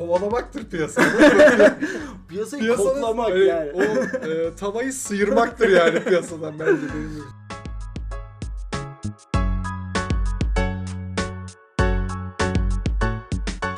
Kovalamaktır 0.00 0.70
piyasa. 0.70 1.02
Piyasayı 2.28 2.62
Piyasanın 2.62 2.88
koklamak 2.88 3.30
öyle 3.30 3.44
yani. 3.44 3.72
O 3.72 3.82
e, 4.28 4.54
tavayı 4.54 4.92
sıyırmaktır 4.92 5.68
yani 5.68 6.04
piyasadan 6.04 6.58
bence 6.58 6.72
benim. 6.72 7.24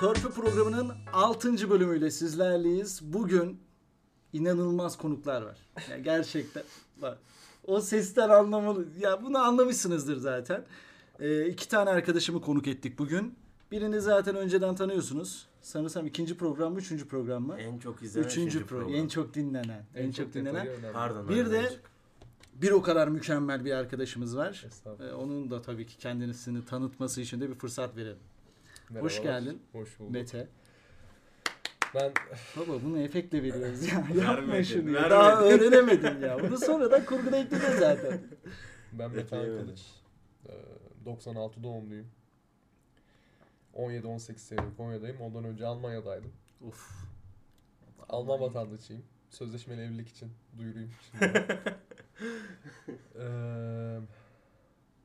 Törpü 0.00 0.30
programının 0.34 0.92
6. 1.12 1.70
bölümüyle 1.70 2.10
sizlerleyiz. 2.10 3.00
Bugün 3.02 3.60
inanılmaz 4.32 4.98
konuklar 4.98 5.42
var. 5.42 5.58
Ya 5.90 5.98
gerçekten 5.98 6.62
bak. 7.02 7.18
O 7.66 7.80
sesten 7.80 8.28
anlamalı. 8.28 8.84
Ya 9.00 9.22
bunu 9.22 9.38
anlamışsınızdır 9.38 10.16
zaten. 10.16 10.64
Ee, 11.20 11.46
iki 11.46 11.68
tane 11.68 11.90
arkadaşımı 11.90 12.40
konuk 12.40 12.68
ettik 12.68 12.98
bugün. 12.98 13.41
Birini 13.72 14.00
zaten 14.00 14.36
önceden 14.36 14.74
tanıyorsunuz. 14.74 15.46
Sanırsam 15.60 16.06
ikinci 16.06 16.36
program 16.36 16.72
mı, 16.72 16.78
üçüncü 16.78 17.08
program 17.08 17.42
mı? 17.42 17.56
En 17.58 17.78
çok 17.78 18.02
izlenen 18.02 18.26
Üçüncü 18.26 18.66
program. 18.66 18.94
En 18.94 19.08
çok 19.08 19.34
dinlenen. 19.34 19.84
En, 19.94 20.12
çok, 20.12 20.34
dinlenen. 20.34 20.68
Pardon. 20.92 21.28
Bir 21.28 21.50
de 21.50 21.70
bir 22.54 22.70
o 22.70 22.82
kadar 22.82 23.08
mükemmel 23.08 23.64
bir 23.64 23.72
arkadaşımız 23.72 24.36
var. 24.36 24.66
Ee, 25.00 25.12
onun 25.12 25.50
da 25.50 25.62
tabii 25.62 25.86
ki 25.86 25.98
kendisini 25.98 26.64
tanıtması 26.64 27.20
için 27.20 27.40
de 27.40 27.50
bir 27.50 27.54
fırsat 27.54 27.96
verelim. 27.96 28.18
Hoş 29.00 29.18
Merhabalar. 29.18 29.40
geldin. 29.40 29.62
Hoş 29.72 29.98
bulduk. 29.98 30.12
Mete. 30.12 30.48
Ben 31.94 32.12
Baba 32.56 32.82
bunu 32.84 32.98
efektle 32.98 33.42
veriyoruz 33.42 33.88
ya. 33.92 34.06
Yapma 34.24 34.62
şunu 34.62 34.90
ya. 34.90 35.10
Daha 35.10 35.42
öğrenemedim 35.42 36.22
ya. 36.22 36.38
Bunu 36.42 36.58
sonradan 36.58 37.04
kurguda 37.04 37.36
ekleyeceğiz 37.36 37.78
zaten. 37.78 38.20
ben 38.92 39.10
Mete. 39.10 39.36
Kılıç. 39.36 39.80
Ee, 40.48 40.52
96 41.04 41.62
doğumluyum. 41.62 42.06
17-18 43.76 44.36
senedir 44.36 44.76
Konya'dayım. 44.76 45.20
Ondan 45.20 45.44
önce 45.44 45.66
Almanya'daydım. 45.66 46.32
Of. 46.68 46.90
Alman 48.08 48.40
vatandaşıyım. 48.40 49.02
Sözleşmeli 49.30 49.80
evlilik 49.80 50.08
için 50.08 50.32
duyurayım 50.58 50.90
şimdi. 51.10 51.44
Ee, 53.18 53.98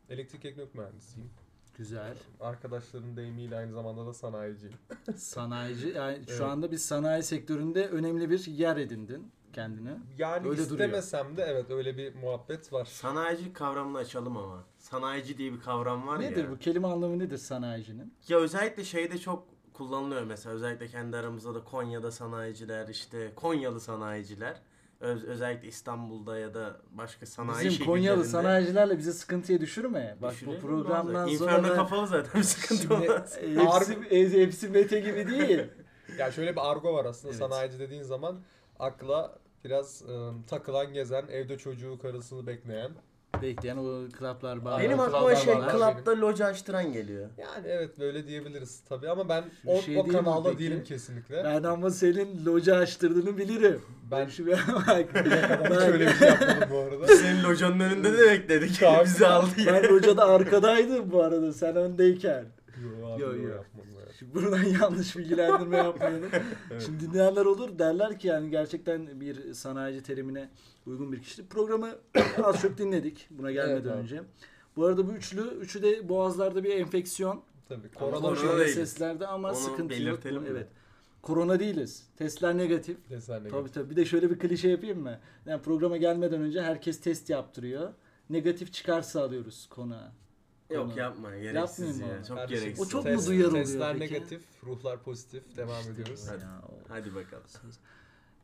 elektrik 0.09 0.45
elektronik 0.45 0.75
mühendisiyim. 0.75 1.30
Güzel. 1.77 2.17
Arkadaşların 2.39 3.17
deyimiyle 3.17 3.58
aynı 3.58 3.73
zamanda 3.73 4.05
da 4.05 4.14
sanayiciyim. 4.14 4.75
Sanayici. 5.16 5.88
Yani 5.88 6.16
Evet. 6.17 6.30
şu 6.38 6.45
anda 6.45 6.72
bir 6.72 6.77
sanayi 6.77 7.23
sektöründe 7.23 7.88
önemli 7.88 8.30
bir 8.30 8.45
yer 8.45 8.77
edindin 8.77 9.31
kendine. 9.53 9.90
Yani 10.17 10.36
Öyle 10.36 10.44
duruyor. 10.70 10.72
istemesem 10.72 11.38
de 11.38 11.44
evet 11.44 11.72
öyle 11.72 11.98
bir 11.98 12.16
muhabbet 12.16 12.73
var. 12.73 12.86
Sanayici 12.86 13.54
kavramını 13.54 13.98
açalım 13.98 14.38
ama. 14.38 14.64
Sanayici 14.78 15.38
diye 15.38 15.54
bir 15.54 15.59
kavram 15.59 16.08
var 16.08 16.20
Nedir 16.22 16.44
ya. 16.44 16.52
bu? 16.52 16.58
Kelime 16.58 16.88
anlamı 16.88 17.20
nedir 17.20 17.38
sanayicinin? 17.38 18.14
Ya 18.28 18.38
özellikle 18.38 18.84
şeyde 18.84 19.17
çok 19.17 19.44
kullanılıyor 19.73 20.23
mesela. 20.23 20.56
Özellikle 20.56 20.88
kendi 20.88 21.17
aramızda 21.17 21.56
da 21.56 21.64
Konya'da 21.64 22.12
sanayiciler 22.12 22.88
işte 22.88 23.31
Konyalı 23.36 23.80
sanayiciler. 23.80 24.62
Öz- 25.00 25.23
özellikle 25.23 25.67
İstanbul'da 25.67 26.38
ya 26.39 26.54
da 26.54 26.78
başka 26.92 27.26
sanayi 27.26 27.70
Bizim 27.70 27.86
Konyalı 27.86 28.26
sanayicilerle 28.26 28.98
bizi 28.98 29.14
sıkıntıya 29.14 29.61
düşürme. 29.61 30.17
Bak 30.22 30.34
bu 30.45 30.59
programdan 30.59 31.28
sonra 31.28 31.30
İnferno 31.32 31.67
da- 31.70 31.76
kafalı 31.76 32.08
zaten 32.08 32.42
bir 32.42 32.44
sıkıntı 32.45 32.94
olmaz. 32.95 33.38
e, 33.42 33.56
hepsi, 33.56 33.94
e, 34.16 34.42
hepsi 34.42 34.70
Mete 34.70 35.00
gibi 35.00 35.28
değil. 35.28 35.59
Ya 36.17 36.32
şöyle 36.32 36.52
bir 36.52 36.72
argo 36.72 36.94
var 36.94 37.06
aslında 37.06 37.34
Evet. 37.34 37.39
sanayici 37.39 37.80
dediğin 37.80 38.04
zaman 38.04 38.39
akla 38.80 39.36
biraz 39.66 40.02
ıı, 40.02 40.33
takılan 40.47 40.94
gezen, 40.94 41.25
evde 41.31 41.58
çocuğu 41.58 42.00
karısını 42.00 42.47
bekleyen. 42.47 42.92
Bekleyen 43.42 43.78
o 43.78 44.09
klaplar 44.20 44.66
bağlı. 44.66 44.80
Benim 44.80 44.97
Klaplar 44.97 45.17
aklıma 45.17 45.36
şey 45.36 45.53
klapta 45.53 46.11
loca 46.22 46.45
açtıran 46.45 46.94
geliyor. 46.94 47.30
Yani 47.38 47.67
evet 47.67 48.00
böyle 48.00 48.28
diyebiliriz 48.28 48.81
tabii 48.89 49.09
ama 49.09 49.30
ben 49.30 49.44
Şu 49.61 49.70
o, 49.70 49.81
şey 49.81 49.98
o 49.98 50.05
değil 50.05 50.17
mi 50.17 50.23
kanalda 50.23 50.50
peki? 50.50 50.59
değilim 50.59 50.83
kesinlikle. 50.83 51.44
Ben 51.44 51.64
ama 51.64 51.89
senin 51.89 52.45
loca 52.45 52.75
açtırdığını 52.75 53.38
bilirim. 53.38 53.82
Ben 54.11 54.27
Şu 54.27 54.45
bir 54.45 54.52
bak. 54.52 54.60
hiç 54.98 55.15
ben, 55.15 55.82
öyle 55.82 56.05
bir 56.08 56.14
şey 56.14 56.27
yapmadım 56.27 56.70
bu 56.71 56.77
arada. 56.77 57.08
Senin 57.08 57.44
locanın 57.44 57.80
önünde 57.80 58.14
de 58.14 58.26
bekledik. 58.26 58.82
Bizi 59.04 59.27
aldı 59.27 59.61
ya. 59.65 59.73
ben 59.73 59.83
locada 59.83 60.26
arkadaydım 60.26 61.11
bu 61.11 61.23
arada 61.23 61.54
sen 61.54 61.76
öndeyken. 61.76 62.45
Yo 62.83 63.08
abi 63.08 63.21
Yo, 63.21 63.36
yo, 63.36 63.42
yo. 63.49 63.64
Şimdi 64.20 64.36
buradan 64.36 64.64
yanlış 64.82 65.17
bilgilendirme 65.17 65.78
yapmayalım. 65.78 66.30
Evet. 66.72 66.82
Şimdi 66.86 67.00
dinleyenler 67.00 67.45
olur 67.45 67.80
derler 67.80 68.20
ki 68.20 68.28
yani 68.28 68.50
gerçekten 68.50 69.22
bir 69.22 69.54
sanayici 69.54 70.04
terimine 70.04 70.50
uygun 70.86 71.11
bir 71.11 71.22
kişi. 71.22 71.48
Programı 71.48 71.95
az 72.44 72.61
çok 72.61 72.77
dinledik 72.77 73.27
buna 73.30 73.52
gelmeden 73.52 73.73
Evet 73.76 73.86
abi. 73.86 73.98
önce. 74.00 74.22
Bu 74.76 74.86
arada 74.86 75.08
bu 75.08 75.11
üçlü, 75.14 75.42
üçü 75.42 75.83
de 75.83 76.10
boğazlarda 76.10 76.64
bir 76.64 76.70
enfeksiyon. 76.76 77.42
Tabii 77.70 77.92
korona 77.92 78.36
değiliz. 78.36 78.73
seslerde 78.73 79.27
ama 79.27 79.50
Onu 79.50 79.56
sıkıntı 79.56 79.82
yok. 79.82 79.92
belirtelim 79.92 80.42
mi? 80.42 80.48
Evet. 80.52 80.67
Korona 81.22 81.60
değiliz. 81.60 82.04
Testler 82.17 82.58
negatif. 82.58 83.10
desenle 83.10 83.50
Tabii 83.50 83.72
tabii. 83.72 83.89
Bir 83.89 83.95
de 83.95 84.06
şöyle 84.06 84.30
bir 84.30 84.39
klişe 84.39 84.70
yapayım 84.70 85.02
mı? 85.02 85.20
Yani 85.45 85.61
programa 85.61 85.98
gelmeden 85.98 86.42
önce 86.42 86.61
herkes 86.61 87.00
test 87.02 87.30
yaptırıyor. 87.30 87.94
Negatif 88.30 88.73
çıkarsa 88.73 89.22
alıyoruz 89.23 89.67
konuğa. 89.70 90.11
Yok 90.70 90.89
Konu. 90.89 91.00
yapma 91.00 91.30
gereksiz 91.38 91.80
Yapmayayım 91.80 92.00
ya. 92.14 92.20
abi. 92.20 92.28
Çok 92.28 92.38
Kardeşim, 92.38 92.64
gereksiz. 92.66 92.88
O 92.88 92.89
çok 92.89 93.05
mu 93.05 93.11
test- 93.11 93.28
duyar 93.28 93.48
oluyor 93.48 93.66
Testler 93.66 94.00
peki? 94.00 94.14
negatif, 94.14 94.42
ruhlar 94.64 95.04
pozitif. 95.04 95.58
Devam 95.58 95.80
İşte 95.80 95.92
ediyoruz. 95.92 96.26
Hadi. 96.30 96.42
ya, 96.44 96.61
o- 96.70 96.89
Hadi 96.89 97.16
bakalım. 97.16 97.44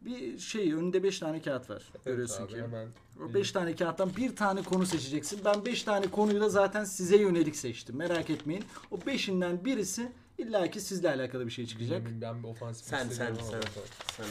Bir 0.02 0.38
şey 0.40 0.74
önünde 0.74 1.04
5 1.04 1.20
tane 1.20 1.42
kağıt 1.42 1.70
var. 1.70 1.84
Evet 1.94 2.06
Görüyorsun 2.06 2.44
abi, 2.44 2.52
ki. 2.54 2.62
Hemen. 2.62 2.88
O 3.30 3.34
5 3.34 3.52
tane 3.52 3.76
kağıttan 3.76 4.16
bir 4.16 4.36
tane 4.36 4.64
konu 4.64 4.86
seçeceksin. 4.86 5.40
Ben 5.46 5.66
5 5.66 5.84
tane 5.84 6.08
konuyu 6.08 6.42
da 6.42 6.50
zaten 6.50 6.84
size 6.84 7.18
yönelik 7.18 7.56
seçtim. 7.56 7.96
Merak 7.96 8.30
etmeyin. 8.30 8.66
O 8.92 8.96
5'inden 8.98 9.66
birisi 9.66 10.12
illaki 10.38 10.82
sizle 10.82 11.10
alakalı 11.10 11.46
bir 11.46 11.52
şey 11.52 11.66
çıkacak. 11.66 12.02
Emin, 12.08 12.22
Ben 12.22 12.44
bir 12.44 12.48
ofansif 12.48 12.86
Sen, 12.88 13.10
sen, 13.10 13.26
ama 13.26 13.36
sen. 13.36 13.46
bakalım. 13.62 13.88
Sana. 14.18 14.28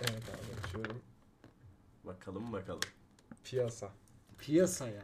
Evet 0.00 0.22
abi 0.28 0.66
açıyorum. 0.68 1.00
Bakalım 2.04 2.52
bakalım. 2.52 2.80
Piyasa. 3.44 3.90
Piyasaya. 4.38 5.02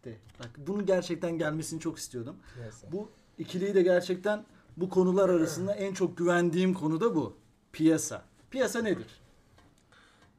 İşte 0.00 0.18
bak 0.38 0.50
bunun 0.66 0.86
gerçekten 0.86 1.38
gelmesini 1.38 1.80
çok 1.80 1.98
istiyordum. 1.98 2.36
Piyasa. 2.54 2.92
Bu 2.92 3.10
ikiliyi 3.38 3.74
de 3.74 3.82
gerçekten 3.82 4.44
bu 4.76 4.88
konular 4.88 5.28
arasında 5.28 5.74
en 5.74 5.94
çok 5.94 6.16
güvendiğim 6.16 6.74
konu 6.74 7.00
da 7.00 7.14
bu. 7.14 7.36
Piyasa. 7.72 8.24
Piyasa 8.50 8.82
nedir? 8.82 9.20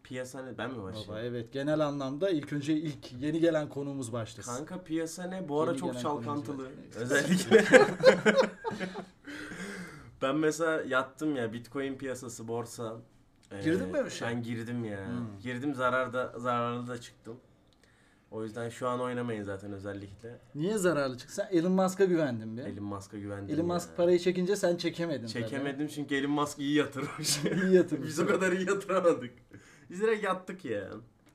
Piyasa 0.04 0.44
ne? 0.44 0.58
Ben 0.58 0.72
mi 0.72 0.84
başlayayım? 0.84 1.10
Baba 1.10 1.22
evet 1.22 1.54
genel 1.54 1.80
anlamda 1.80 2.30
ilk 2.30 2.54
önce 2.54 2.74
ilk 2.74 3.14
yeni 3.20 3.40
gelen 3.40 3.70
konuğumuz 3.70 4.14
başlasın. 4.14 4.56
Kanka 4.56 4.84
piyasa 4.84 5.24
ne? 5.24 5.50
Bu 5.50 5.62
ara 5.62 5.72
Yeni 5.72 5.80
çok 5.80 5.90
gelen 5.90 6.02
çalkantılı. 6.02 6.68
Özellikle. 6.96 7.66
ben 10.22 10.36
mesela 10.36 10.82
yattım 10.82 11.36
ya 11.36 11.54
Bitcoin 11.54 11.98
piyasası, 11.98 12.48
borsa. 12.48 12.96
Ee, 13.52 13.62
Girdin 13.62 13.88
mi 13.88 13.98
öyle 13.98 14.10
şey? 14.10 14.28
Ben 14.28 14.44
girdim 14.44 14.86
ya. 14.86 15.08
Hmm. 15.08 15.40
Girdim 15.42 15.76
zararda 15.76 16.34
zararlı 16.40 16.88
da 16.88 17.02
çıktım. 17.02 17.38
O 18.32 18.44
yüzden 18.44 18.70
şu 18.70 18.88
an 18.88 19.02
oynamayın 19.02 19.44
zaten 19.44 19.74
özellikle. 19.74 20.40
Niye 20.56 20.78
zararlı 20.78 21.18
çıktı? 21.18 21.34
Sen 21.36 21.48
Elon 21.52 21.72
Musk'a 21.72 22.06
güvendin 22.06 22.58
bir. 22.58 22.62
Elon 22.64 22.84
Musk'a 22.84 23.18
güvendim 23.18 23.56
Elon. 23.56 23.66
Musk 23.66 23.98
parayı 23.98 24.20
çekince 24.20 24.56
sen 24.56 24.76
çekemedin. 24.76 25.28
tabii. 25.28 25.32
Çekemedim 25.44 25.88
çünkü 25.88 26.16
Elon 26.16 26.32
Musk 26.32 26.60
iyi 26.60 26.76
yatırmış. 26.76 27.40
İyi 27.64 27.74
yatırmış. 27.76 28.08
Biz 28.08 28.20
o 28.20 28.28
kadar 28.28 28.52
iyi 28.52 28.68
yatıramadık. 28.70 29.34
Biz 29.90 30.02
direkt 30.02 30.24
yattık 30.24 30.66
ya. 30.66 30.90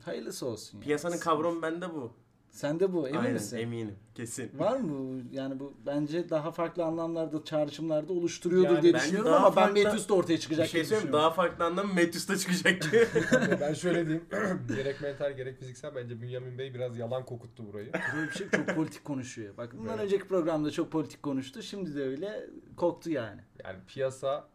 Hayırlısı 0.05 0.47
olsun. 0.47 0.79
ya. 0.79 0.85
Piyasanın 0.85 1.19
kavramı 1.19 1.63
bende 1.63 1.95
bu. 1.95 2.13
Sende 2.57 2.93
bu 2.93 3.09
emin 3.09 3.19
Aynen 3.19 3.33
misin? 3.33 3.57
eminim. 3.59 3.95
Kesin. 4.15 4.59
Var 4.59 4.77
mı 4.81 4.89
bu? 4.99 5.35
Yani 5.37 5.61
bu 5.61 5.75
bence 5.87 6.31
daha 6.31 6.53
farklı 6.53 6.85
anlamlarda, 6.85 7.45
çağrışımlarda 7.45 8.13
oluşturuyordur 8.13 8.71
Yani 8.71 8.83
diye 8.83 8.95
ben 8.95 9.01
düşünüyorum 9.01 9.31
daha 9.33 9.47
ama 9.47 9.57
ben 9.57 9.63
farklı- 9.63 9.85
Metis 9.85 10.09
de 10.09 10.13
ortaya 10.13 10.33
Bir 10.35 10.39
çıkacak 10.41 10.67
şey 10.67 10.75
diye 10.75 10.85
söyleyeyim 10.85 11.03
mi? 11.03 11.07
düşünüyorum. 11.13 11.31
daha 11.31 11.35
farklı 11.35 11.65
anlam 11.65 11.95
Metis'te 11.95 12.37
çıkacak 12.39 12.83
ki. 12.83 12.91
ben 13.61 13.73
şöyle 13.75 14.07
diyeyim. 14.07 14.25
gerek 14.77 15.01
mental 15.01 15.33
gerek 15.37 15.59
fiziksel 15.59 15.95
bence 15.95 16.21
Bünyamin 16.23 16.59
Bey 16.59 16.75
biraz 16.75 16.99
yalan 16.99 17.25
kokuttu 17.27 17.67
burayı. 17.73 17.91
Böyle 18.17 18.27
bir 18.29 18.33
şey 18.33 18.49
çok 18.51 18.67
politik 18.67 19.05
konuşuyor. 19.05 19.57
Bak 19.57 19.79
bundan 19.79 19.95
Evet. 19.95 20.05
önceki 20.05 20.29
programda 20.29 20.71
çok 20.71 20.93
politik 20.93 21.23
konuştu. 21.23 21.63
Şimdi 21.63 21.97
de 21.97 22.03
öyle 22.03 22.47
koktu 22.77 23.11
yani. 23.11 23.41
Yani 23.65 23.79
piyasa 23.89 24.49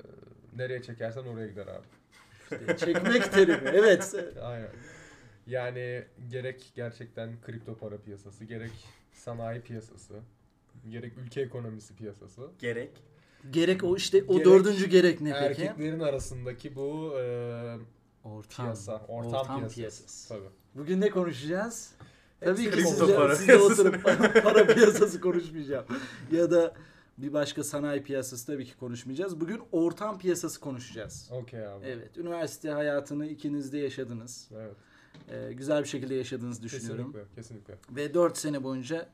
e, 0.00 0.06
nereye 0.56 0.82
çekersen 0.82 1.22
oraya 1.24 1.46
gider 1.46 1.66
abi. 1.66 1.86
İşte 2.42 2.76
çekmek 2.76 3.32
terimi. 3.32 3.68
Evet. 3.72 4.14
Aynen. 4.42 4.68
Yani 5.46 6.04
gerek 6.30 6.72
gerçekten 6.74 7.30
kripto 7.46 7.76
para 7.76 7.98
piyasası, 7.98 8.44
gerek 8.44 8.72
sanayi 9.12 9.60
piyasası, 9.60 10.14
gerek 10.90 11.12
ülke 11.18 11.40
ekonomisi 11.40 11.96
piyasası. 11.96 12.50
Gerek. 12.58 12.90
Gerek 13.50 13.84
o 13.84 13.96
işte 13.96 14.24
o 14.28 14.32
Gerek 14.32 14.46
dördüncü 14.46 14.86
gerek 14.86 15.20
ne 15.20 15.32
peki? 15.32 15.62
Erkeklerin 15.62 16.00
arasındaki 16.00 16.76
bu 16.76 17.14
e, 17.20 17.76
Ortam. 18.24 18.66
piyasa, 18.66 19.04
ortam, 19.08 19.32
Ortam 19.32 19.56
piyasası. 19.58 19.74
piyasası. 19.74 20.28
Tabii. 20.28 20.48
Bugün 20.74 21.00
ne 21.00 21.10
konuşacağız? 21.10 21.92
Tabii 22.40 22.64
ki 22.64 22.70
kripto 22.70 22.90
sizle, 22.90 23.16
para 23.16 23.36
sizle 23.36 23.56
oturup 23.56 24.04
para 24.42 24.66
piyasası 24.66 25.20
konuşmayacağım. 25.20 25.84
Ya 26.32 26.50
da 26.50 26.74
bir 27.18 27.32
başka 27.32 27.64
sanayi 27.64 28.02
piyasası 28.02 28.46
tabii 28.46 28.64
ki 28.64 28.76
konuşmayacağız. 28.76 29.40
Bugün 29.40 29.60
ortam 29.72 30.18
piyasası 30.18 30.60
konuşacağız. 30.60 31.28
Okey 31.32 31.66
abi. 31.66 31.86
Evet, 31.86 32.18
üniversite 32.18 32.70
hayatını 32.70 33.26
ikiniz 33.26 33.72
de 33.72 33.78
yaşadınız. 33.78 34.48
Evet. 34.54 34.76
Ee, 35.30 35.52
güzel 35.52 35.82
bir 35.82 35.88
şekilde 35.88 36.14
yaşadığınızı 36.14 36.62
düşünüyorum. 36.62 37.12
Kesinlikle, 37.12 37.34
kesinlikle. 37.34 37.78
Ve 37.96 38.14
4 38.14 38.38
sene 38.38 38.62
boyunca 38.64 39.08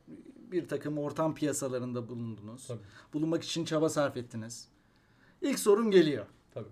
bir 0.51 0.67
takım 0.67 0.97
ortam 0.97 1.35
piyasalarında 1.35 2.07
bulundunuz. 2.07 2.67
Tabii. 2.67 2.79
Bulunmak 3.13 3.43
için 3.43 3.65
çaba 3.65 3.89
sarf 3.89 4.17
ettiniz. 4.17 4.67
İlk 5.41 5.59
sorum 5.59 5.91
geliyor. 5.91 6.25
Tabii. 6.53 6.69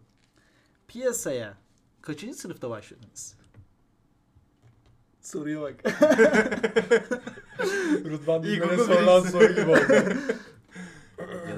Piyasaya 0.87 1.57
kaçıncı 2.01 2.37
sınıfta 2.37 2.69
başladınız? 2.69 3.35
Soruya 5.21 5.61
bak. 5.61 5.73
Rıdvan 8.05 8.43
İlk 8.43 8.63
Dilmen'e 8.63 8.73
okul 8.73 8.83
sorulan 8.83 9.21
soru 9.21 9.53
gibi 9.53 9.69
oldu. 9.69 10.19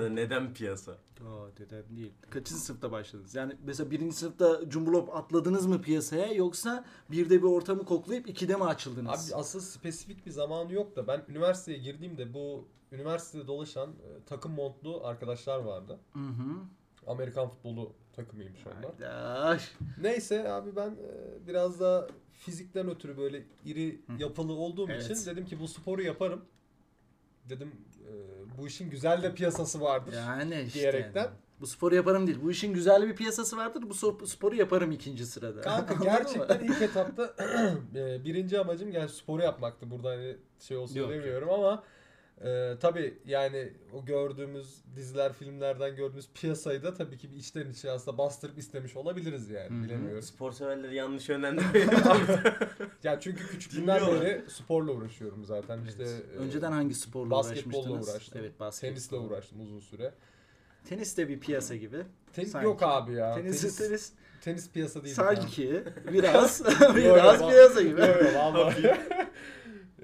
Ya 0.08 0.12
da 0.12 0.16
neden 0.16 0.54
piyasa? 0.54 0.92
Aa 0.92 1.58
dedem 1.58 1.84
değil. 1.98 2.14
Kaçıncı 2.30 2.62
sınıfta 2.62 2.92
başladınız? 2.92 3.36
Yani 3.36 3.54
mesela 3.64 3.92
birinci 3.92 4.16
sınıfta 4.16 4.70
Cumhurlop 4.70 5.16
atladınız 5.16 5.66
mı 5.66 5.82
piyasaya 5.82 6.34
yoksa 6.34 6.86
birde 7.12 7.38
bir 7.38 7.48
ortamı 7.48 7.86
koklayıp 7.86 8.30
ikide 8.30 8.56
mi 8.56 8.64
açıldınız? 8.64 9.34
Abi 9.34 9.40
asıl 9.40 9.60
spesifik 9.60 10.26
bir 10.26 10.32
zamanı 10.32 10.74
yok 10.74 10.96
da 10.96 11.08
ben 11.08 11.26
üniversiteye 11.30 11.78
girdiğimde 11.78 12.34
bu 12.34 12.68
üniversitede 12.92 13.48
dolaşan 13.48 13.90
e, 13.90 14.26
takım 14.26 14.52
montlu 14.52 15.02
arkadaşlar 15.06 15.60
vardı. 15.60 16.00
Hı 16.14 16.20
hı. 16.20 16.54
Amerikan 17.08 17.50
futbolu 17.50 17.94
takımıymış 18.14 18.62
onlar. 18.68 18.96
Haydaş. 19.00 19.72
Neyse 20.02 20.52
abi 20.52 20.76
ben 20.76 20.90
e, 20.90 21.48
biraz 21.48 21.80
da 21.80 22.08
fizikten 22.34 22.90
ötürü 22.90 23.18
böyle 23.18 23.46
iri 23.66 24.02
yapılı 24.20 24.54
olduğum 24.54 24.90
Evet. 24.90 25.04
için 25.12 25.32
dedim 25.32 25.46
ki 25.46 25.60
bu 25.60 25.68
sporu 25.68 26.02
yaparım. 26.02 26.46
Dedim 27.50 27.72
bu 28.58 28.68
işin 28.68 28.90
güzel 28.90 29.24
de 29.24 29.34
piyasası 29.34 29.82
vardır. 29.82 30.14
Yani 30.14 30.62
işte. 30.68 30.80
Diyerekten. 30.80 31.30
Bu 31.62 31.68
sporu 31.68 31.96
yaparım 31.96 32.28
değil. 32.28 32.40
Bu 32.44 32.52
işin 32.52 32.74
güzel 32.74 33.08
bir 33.08 33.16
piyasası 33.16 33.58
vardır. 33.58 33.84
Bu 33.90 34.28
sporu 34.28 34.56
yaparım 34.56 34.92
ikinci 34.92 35.26
sırada. 35.26 35.62
Kanka 35.62 35.94
gerçekten 36.04 36.60
ilk 36.60 36.82
etapta 36.82 37.34
e, 37.96 38.26
birinci 38.26 38.60
amacım 38.60 38.92
yani 38.92 39.10
sporu 39.10 39.42
yapmaktı. 39.42 39.92
Burada 39.92 40.10
hani 40.10 40.38
şey 40.60 40.78
olsun 40.78 40.96
Yok, 40.96 41.10
demiyorum 41.10 41.50
ama 41.50 41.84
e, 42.44 42.74
tabii 42.80 43.18
yani 43.26 43.74
o 43.94 44.06
gördüğümüz 44.06 44.82
diziler, 44.96 45.34
filmlerden 45.34 45.96
gördüğümüz 45.96 46.30
piyasayı 46.34 46.84
da 46.84 46.94
tabii 46.94 47.18
ki 47.18 47.32
bir 47.32 47.38
içten 47.38 47.70
içe 47.70 47.92
aslında 47.92 48.18
bastırıp 48.18 48.58
istemiş 48.58 48.96
olabiliriz 48.96 49.50
yani. 49.50 49.70
Hı 49.70 49.80
hı. 49.80 49.84
Bilemiyorum. 49.84 50.22
Spor 50.22 50.52
severleri 50.52 50.96
yanlış 50.96 51.30
yönlendirmeyin. 51.30 51.90
Ya 53.04 53.20
çünkü 53.20 53.48
küçüklüğümden 53.48 54.02
beri 54.08 54.44
sporla 54.50 54.92
uğraşıyorum 54.92 55.46
zaten. 55.46 55.80
İşte 55.88 56.04
e, 56.04 56.38
Önceden 56.38 56.72
hangi 56.72 56.96
sporla 56.96 57.32
basketbolla 57.32 57.78
uğraşmıştınız? 57.78 58.10
uğraştım. 58.10 58.42
Evet 58.42 58.60
basketbol. 58.60 58.96
tenisle 58.96 59.18
uğraştım 59.18 59.62
uzun 59.62 59.80
süre. 59.80 60.14
Tenis 60.90 61.18
de 61.18 61.30
bir 61.30 61.40
piyasa 61.40 61.76
gibi. 61.76 61.98
Tenis 62.34 62.52
Sanki. 62.52 62.66
yok 62.66 62.84
abi 62.84 63.14
ya. 63.14 63.36
Tenis, 63.36 63.62
tenis, 63.62 63.78
tenis, 63.78 64.12
tenis 64.42 64.72
piyasa 64.72 65.04
değil. 65.04 65.16
sanki 65.16 65.84
biraz 66.14 66.62
Yo, 66.82 66.96
biraz 66.96 67.42
yo, 67.42 67.50
piyasa 67.50 67.82
gibi. 67.82 68.02
Yok 68.02 68.84
yok. 68.84 68.98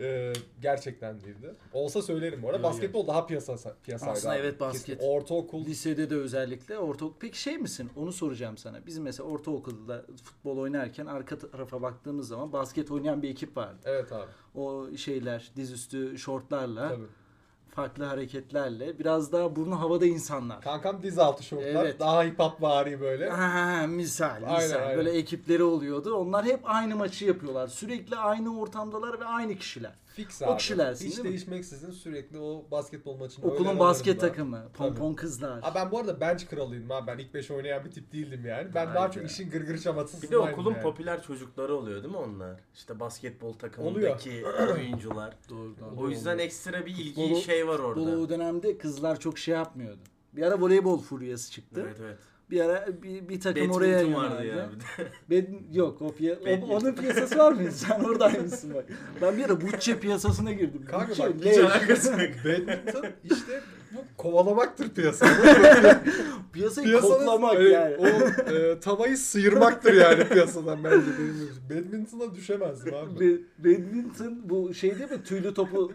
Ee, 0.04 0.34
gerçekten 0.62 1.22
değildi. 1.22 1.56
Olsa 1.74 2.02
söylerim 2.02 2.44
bu 2.44 2.50
arada. 2.50 2.58
Yo, 2.58 2.64
yo. 2.64 2.70
Basketbol 2.70 3.08
daha 3.08 3.28
piyasa 3.28 3.76
piyasaydı. 3.84 4.12
Aslında 4.12 4.34
abi. 4.34 4.40
evet, 4.40 4.60
basket. 4.60 4.86
Kesin. 4.86 5.08
Ortaokul 5.10 5.66
Lisede 5.66 6.10
de 6.10 6.16
özellikle 6.16 6.78
ortaokul. 6.78 7.16
Peki 7.20 7.42
şey 7.42 7.58
misin? 7.58 7.90
Onu 7.96 8.14
soracağım 8.14 8.58
sana. 8.58 8.86
Bizim 8.86 9.04
mesela 9.04 9.30
ortaokulda 9.30 10.06
futbol 10.24 10.58
oynarken 10.58 11.06
arka 11.06 11.38
tarafa 11.38 11.82
baktığımız 11.82 12.28
zaman 12.28 12.54
basket 12.54 12.92
oynayan 12.92 13.22
bir 13.22 13.30
ekip 13.30 13.58
vardı. 13.58 13.80
Evet 13.86 14.12
abi. 14.12 14.32
O 14.56 14.88
şeyler 14.98 15.52
dizüstü 15.56 16.18
şortlarla, 16.18 16.90
Tabii. 16.90 17.04
Farklı 17.75 18.04
hareketlerle 18.04 19.00
biraz 19.00 19.31
daha 19.31 19.56
burnu 19.56 19.80
havada 19.80 20.06
insanlar. 20.06 20.62
Kankam 20.62 21.04
diz 21.04 21.20
altı 21.20 21.44
şortlar. 21.44 21.86
Evet. 21.86 22.00
Daha 22.00 22.24
hip 22.24 22.40
hop 22.40 22.62
vari 22.62 23.02
böyle. 23.02 23.30
Ha, 23.30 23.88
misal, 23.88 24.42
misal. 24.42 24.56
Aynen, 24.56 24.81
aynen. 24.81 24.98
Böyle 24.98 25.12
ekipleri 25.12 25.64
oluyordu. 25.64 26.16
Onlar 26.16 26.46
hep 26.46 26.60
aynı 26.64 26.96
maçı 26.96 27.25
yapıyorlar. 27.25 27.68
Sürekli 27.68 28.16
aynı 28.16 28.60
ortamdalar 28.60 29.20
ve 29.20 29.25
aynı 29.25 29.56
kişiler. 29.56 29.94
Fix 30.13 30.42
O 30.42 30.45
abi. 30.45 30.57
kişilersin, 30.57 31.06
Hiç 31.06 31.12
değil 31.15 31.24
mi? 31.25 31.30
değişmeksizin 31.30 31.92
sürekli 31.92 32.38
o 32.39 32.65
basketbol 32.71 33.18
maçında 33.18 33.48
Okulun 33.48 33.80
basket 33.80 34.19
takımı, 34.19 34.63
pompon 34.74 35.13
kızlar. 35.13 35.60
Abi 35.63 35.75
ben 35.75 35.92
bu 35.92 36.00
arada 36.00 36.19
bench 36.19 36.45
kralıydım 36.48 36.92
abi. 36.92 37.07
Ben 37.07 37.18
ilk 37.18 37.33
5 37.33 37.51
oynayan 37.51 37.86
bir 37.86 37.92
tip 37.92 38.12
değildim 38.13 38.45
yani. 38.45 38.74
Ben 38.75 38.88
Vay 38.88 38.95
daha 38.95 39.07
be. 39.10 39.13
çok 39.13 39.31
işin 39.31 39.50
gırgır 39.50 39.77
şamatısındaydım 39.77 40.30
Bir 40.42 40.45
de 40.48 40.51
okulun 40.51 40.71
yani. 40.74 40.83
popüler 40.83 41.24
çocukları 41.24 41.75
oluyor 41.75 42.04
değil 42.04 42.13
mi 42.13 42.19
onlar? 42.19 42.60
İşte 42.74 43.00
basketbol 43.00 43.54
takımındaki 43.54 44.44
oyuncular. 44.74 45.36
Doğru, 45.50 45.75
doğru. 45.80 46.00
O 46.01 46.10
yüzden 46.10 46.38
ekstra 46.38 46.86
bir 46.86 46.92
ilgi 46.92 47.21
Futbolu- 47.21 47.42
şey 47.42 47.68
var 47.68 47.77
Futbolu 47.77 48.06
orada. 48.10 48.18
o 48.18 48.30
dönemde 48.30 48.77
kızlar 48.77 49.19
çok 49.19 49.38
şey 49.38 49.54
yapmıyordu. 49.56 50.00
Bir 50.33 50.42
ara 50.42 50.62
voleybol 50.62 51.00
furyası 51.00 51.51
çıktı. 51.51 51.81
Evet 51.86 51.98
evet. 52.01 52.18
Bir 52.51 52.60
ara 52.62 52.88
bir, 53.04 53.30
bir 53.30 53.40
takım 53.40 53.72
oraya 53.72 53.98
Badminton 53.98 54.22
vardı 54.24 54.45
yöneldi. 54.45 54.57
ya 54.60 54.69
bir 54.72 54.80
de. 54.80 55.42
Bad- 55.48 55.75
yok 55.75 56.01
o, 56.01 56.07
piya- 56.07 56.62
o- 56.63 56.75
onun 56.75 56.92
piyasası 56.94 57.38
var 57.38 57.51
mıydı? 57.51 57.72
Sen 57.72 58.00
oradaymışsın 58.00 58.74
bak. 58.74 58.86
Ben 59.22 59.38
bir 59.38 59.45
ara 59.45 59.62
Bucce 59.62 60.00
piyasasına 60.00 60.51
girdim. 60.51 60.86
Kanka 60.92 61.10
Bucce, 61.12 61.24
bak, 61.24 61.34
hiç 61.45 61.57
alakası 61.57 62.12
yok. 62.12 62.19
Badminton 62.45 63.06
işte 63.24 63.62
bu 63.95 63.98
kovalamaktır 64.18 64.90
piyasa. 64.90 65.25
Piyasayı 66.54 67.00
koklamak 67.00 67.56
öyle 67.56 67.69
yani. 67.69 67.95
O 67.98 68.06
e, 68.54 68.80
tavayı 68.80 69.18
sıyırmaktır 69.18 69.94
yani 69.94 70.24
piyasadan 70.28 70.84
bence 70.84 71.06
benim. 71.19 71.50
Badminton'a 71.69 72.36
düşemezdim 72.36 72.94
abi. 72.94 73.19
Be- 73.19 73.42
Badminton 73.60 74.42
bu 74.50 74.74
şey 74.74 75.00
değil 75.00 75.12
mi? 75.12 75.24
Tüylü 75.24 75.54
topu. 75.54 75.92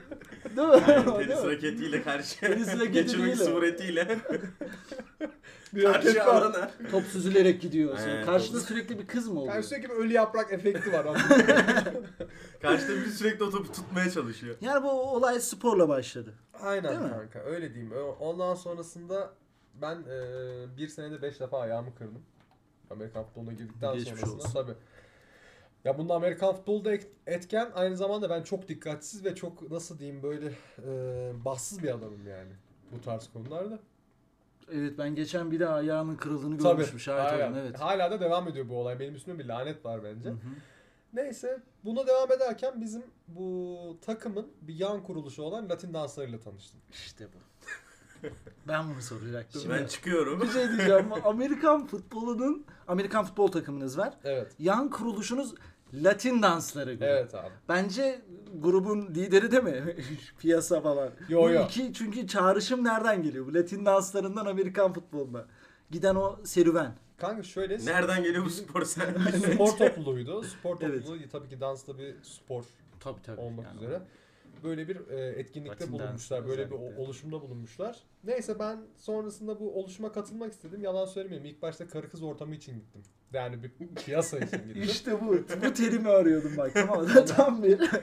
Değil 0.56 0.68
mi? 0.68 0.74
Yani 0.88 1.18
Değil 1.18 1.28
tenis 1.28 1.44
raketiyle 1.44 2.02
karşı 2.02 2.40
Tenis 2.40 2.68
raketi 2.74 2.92
geçirmek 2.92 3.36
suretiyle 3.36 4.18
Bir 5.74 5.84
karşı 5.84 6.18
var. 6.18 6.26
alana. 6.26 6.70
Top 6.90 7.04
süzülerek 7.04 7.62
gidiyor. 7.62 7.98
Sonra 7.98 8.10
Evet, 8.10 8.26
Karşıda 8.26 8.58
top- 8.58 8.66
sürekli 8.66 8.98
bir 8.98 9.06
kız 9.06 9.28
mı 9.28 9.40
oluyor? 9.40 9.54
Yani 9.54 9.64
sürekli 9.64 9.88
bir 9.88 9.94
ölü 9.94 10.12
yaprak 10.12 10.52
efekti 10.52 10.92
var. 10.92 11.04
abi. 11.04 11.18
Karşıda 12.62 12.92
biri 12.96 13.10
sürekli 13.10 13.44
o 13.44 13.50
topu 13.50 13.72
tutmaya 13.72 14.10
çalışıyor. 14.10 14.56
Yani 14.60 14.82
bu 14.82 14.90
olay 14.90 15.40
sporla 15.40 15.88
başladı. 15.88 16.34
Aynen 16.62 16.90
Değil 16.90 17.00
mi? 17.00 17.10
kanka 17.10 17.38
öyle 17.38 17.74
diyeyim. 17.74 17.92
Ö- 17.94 18.02
Ondan 18.02 18.54
sonrasında 18.54 19.30
ben 19.82 19.94
e, 19.96 20.76
bir 20.76 20.88
senede 20.88 21.22
beş 21.22 21.40
defa 21.40 21.60
ayağımı 21.60 21.94
kırdım. 21.94 22.22
Amerikan 22.90 23.24
futboluna 23.24 23.52
girdikten 23.52 23.94
Geçmiş 23.94 24.20
sonrasında 24.20 24.42
olsun. 24.42 24.52
tabii. 24.52 24.74
Ya 25.84 25.98
bunda 25.98 26.14
Amerikan 26.14 26.54
futbolu 26.56 26.84
da 26.84 26.92
et- 26.92 27.06
etken 27.26 27.70
aynı 27.74 27.96
zamanda 27.96 28.30
ben 28.30 28.42
çok 28.42 28.68
dikkatsiz 28.68 29.24
ve 29.24 29.34
çok 29.34 29.70
nasıl 29.70 29.98
diyeyim 29.98 30.22
böyle 30.22 30.46
e, 30.86 30.90
bahtsız 31.44 31.82
bir 31.82 31.88
adamım 31.88 32.26
yani 32.28 32.52
bu 32.92 33.00
tarz 33.00 33.28
konularda. 33.32 33.78
Evet 34.72 34.98
ben 34.98 35.14
geçen 35.14 35.50
bir 35.50 35.60
de 35.60 35.68
ayağının 35.68 36.16
kırıldığını 36.16 36.58
Tabii. 36.58 36.76
görmüşüm. 36.76 37.00
Şahit 37.00 37.32
aynen. 37.32 37.50
oldum 37.50 37.58
evet. 37.62 37.80
Hala 37.80 38.10
da 38.10 38.20
devam 38.20 38.48
ediyor 38.48 38.68
bu 38.68 38.78
olay. 38.78 39.00
Benim 39.00 39.14
üstümde 39.14 39.38
bir 39.38 39.44
lanet 39.44 39.84
var 39.84 40.04
bence. 40.04 40.28
Hı 40.28 40.32
hı. 40.32 40.38
Neyse 41.12 41.62
buna 41.84 42.06
devam 42.06 42.32
ederken 42.32 42.80
bizim 42.80 43.02
bu 43.28 43.98
takımın 44.06 44.46
bir 44.60 44.74
yan 44.74 45.02
kuruluşu 45.02 45.42
olan 45.42 45.68
Latin 45.68 45.94
danslarıyla 45.94 46.40
tanıştım. 46.40 46.80
İşte 46.92 47.26
bu. 47.26 47.38
ben 48.68 48.88
bunu 48.88 49.02
soracaktım. 49.02 49.62
Ben 49.70 49.86
çıkıyorum. 49.86 50.40
bir 50.40 50.48
şey 50.48 50.68
diyeceğim. 50.68 51.06
Amerikan 51.24 51.86
futbolunun 51.86 52.66
Amerikan 52.88 53.24
futbol 53.24 53.48
takımınız 53.48 53.98
var. 53.98 54.14
Evet. 54.24 54.52
Yan 54.58 54.90
kuruluşunuz 54.90 55.54
Latin 55.94 56.42
dansları 56.42 56.90
grubu. 56.94 57.04
Evet 57.04 57.34
abi. 57.34 57.48
Bence 57.68 58.22
grubun 58.58 59.06
lideri 59.14 59.50
de 59.52 59.60
mi? 59.60 59.96
Piyasa 60.38 60.80
falan. 60.80 61.10
Yo, 61.28 61.42
Bu 61.42 61.50
yo. 61.50 61.64
iki 61.64 61.92
çünkü 61.94 62.26
çağrışım 62.26 62.84
nereden 62.84 63.22
geliyor? 63.22 63.46
Bu 63.46 63.54
Latin 63.54 63.86
danslarından 63.86 64.46
Amerikan 64.46 64.92
futboluna. 64.92 65.44
Giden 65.90 66.14
o 66.14 66.36
serüven. 66.44 66.92
Kanka 67.18 67.42
şöyle 67.42 67.84
Nereden 67.86 68.22
geliyor 68.22 68.44
bu 68.44 68.50
spor 68.50 68.84
sen? 68.84 69.14
spor 69.54 69.68
topluluğuydu. 69.68 70.42
Spor 70.42 70.76
Evet. 70.80 71.04
topluluğu 71.06 71.28
tabii 71.32 71.48
ki 71.48 71.60
dansla 71.60 71.98
bir 71.98 72.14
spor 72.22 72.64
Tabii 73.00 73.22
tabii. 73.22 73.40
olmak 73.40 73.74
üzere. 73.74 74.02
Böyle 74.64 74.88
bir 74.88 75.08
e, 75.08 75.26
etkinlikte 75.28 75.70
Latin 75.84 75.92
bulunmuşlar. 75.92 76.46
Böyle 76.46 76.70
bir 76.70 76.76
özellikle. 76.76 77.02
oluşumda 77.02 77.40
bulunmuşlar. 77.42 77.98
Neyse 78.24 78.58
ben 78.58 78.78
sonrasında 78.96 79.60
bu 79.60 79.74
oluşuma 79.80 80.12
katılmak 80.12 80.52
istedim. 80.52 80.82
Yalan 80.82 81.06
söylemeyeyim. 81.06 81.46
İlk 81.54 81.62
başta 81.62 81.88
karı 81.88 82.08
kız 82.10 82.22
ortamı 82.22 82.54
için 82.54 82.74
gittim. 82.74 83.02
Yani 83.32 83.62
bir 83.62 83.70
piyasa 84.04 84.38
için 84.38 84.58
gittim. 84.58 84.82
İşte 84.82 85.20
bu. 85.20 85.32
Bu 85.66 85.72
terimi 85.74 86.08
arıyordum 86.08 86.56
bak. 86.56 86.70
Tamam. 86.74 87.06
Tam 87.36 87.62
bir. 87.62 87.90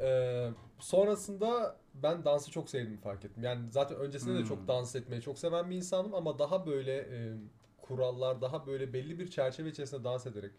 Ee, 0.00 0.50
sonrasında 0.78 1.76
ben 1.94 2.24
dansı 2.24 2.50
çok 2.50 2.70
sevdiğimi 2.70 3.00
fark 3.00 3.24
ettim. 3.24 3.42
Yani 3.42 3.70
zaten 3.70 3.98
öncesinde 3.98 4.34
de 4.34 4.38
Hmm. 4.38 4.46
çok 4.48 4.68
dans 4.68 4.96
etmeyi 4.96 5.22
çok 5.22 5.38
seven 5.38 5.70
bir 5.70 5.76
insanım 5.76 6.14
ama 6.14 6.38
daha 6.38 6.66
böyle 6.66 6.96
e, 6.96 7.32
kurallar, 7.82 8.40
daha 8.40 8.66
böyle 8.66 8.92
belli 8.92 9.18
bir 9.18 9.30
çerçeve 9.30 9.68
içerisinde 9.68 10.04
dans 10.04 10.26
ederek 10.26 10.50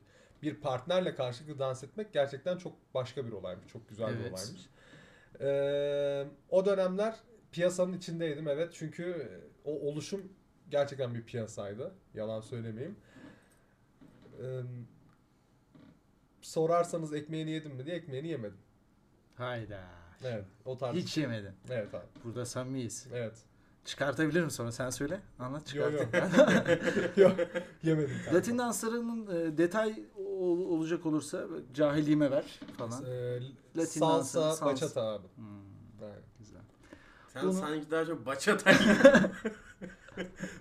bir 0.42 0.56
partnerle 0.56 1.16
karşılıklı 1.16 1.60
dans 1.60 1.84
etmek 1.84 2.14
gerçekten 2.14 2.58
çok 2.58 2.74
başka 2.94 3.26
bir 3.26 3.32
olaymış. 3.32 3.68
Çok 3.68 3.90
güzel 3.90 4.08
bir 4.10 4.14
Evet. 4.22 4.32
olaymış. 4.34 4.70
Ee, 5.42 6.26
o 6.50 6.66
dönemler 6.66 7.16
piyasanın 7.52 7.94
içindeydim 7.94 8.48
evet 8.48 8.74
çünkü 8.74 9.30
o 9.66 9.72
oluşum 9.72 10.34
gerçekten 10.70 11.16
bir 11.16 11.24
piyasaydı. 11.24 11.92
Yalan 12.14 12.42
söylemeyeyim. 12.42 12.96
Ee, 14.42 14.62
sorarsanız 16.42 17.14
ekmeğini 17.14 17.52
yedim 17.52 17.72
mi 17.76 17.86
diye 17.86 17.96
ekmeğini 17.96 18.28
yemedim. 18.28 18.58
Hayda. 19.36 19.84
Evet, 20.24 20.46
o 20.66 20.78
tarz. 20.78 20.96
Hiç 20.96 21.18
yemedin. 21.18 21.52
Evet 21.70 21.94
abi. 21.96 22.06
Burada 22.24 22.46
samimiyiz. 22.46 23.08
Evet. 23.14 23.34
Çıkartabilirim 23.86 24.50
sonra 24.50 24.72
sen 24.72 24.90
söyle. 24.90 25.20
Anlat 25.40 25.76
Yok 25.76 25.92
çıkartayım. 25.92 26.30
yok. 27.18 27.40
yok. 27.40 27.48
Yemedim. 27.84 28.16
kanka. 28.24 28.36
Latin 28.38 28.58
danslarının 28.58 29.28
e, 29.54 29.58
detay 29.58 30.04
ol- 30.44 30.78
olacak 30.78 31.06
olursa 31.06 31.48
cahilliğime 31.74 32.32
ver 32.32 32.60
falan. 32.78 33.06
Ee, 33.06 33.40
Latin 33.78 34.00
salsa, 34.00 34.10
dansı, 34.42 34.58
salsa. 34.60 34.66
bachata 34.66 35.02
abi. 35.02 35.28
Hmm, 35.36 35.46
Evet. 36.04 36.24
güzel. 36.40 36.62
Sen 37.34 37.44
Bunu- 37.44 37.54
sanki 37.54 37.92
daha 37.92 38.06
çok 38.06 38.26
bachata 38.26 38.72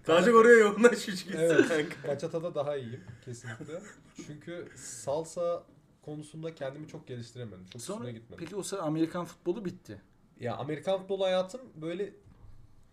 Daha 0.06 0.22
çok 0.24 0.34
oraya 0.34 0.58
yoğunlaşmış 0.58 1.24
gibisin 1.24 1.38
Evet. 1.38 1.68
kanka. 1.68 2.08
Bachatada 2.08 2.54
daha 2.54 2.76
iyiyim 2.76 3.00
kesinlikle. 3.24 3.82
Çünkü 4.26 4.68
salsa 4.76 5.62
konusunda 6.02 6.54
kendimi 6.54 6.88
çok 6.88 7.06
geliştiremedim. 7.06 7.66
Çok 7.72 7.82
Sonra 7.82 7.98
üstüne 7.98 8.12
gitmedim. 8.18 8.44
peki 8.44 8.56
o 8.56 8.62
sıra 8.62 8.82
Amerikan 8.82 9.24
futbolu 9.24 9.64
bitti. 9.64 10.02
Ya 10.40 10.56
Amerikan 10.56 10.98
futbolu 10.98 11.24
hayatım 11.24 11.60
böyle 11.74 12.14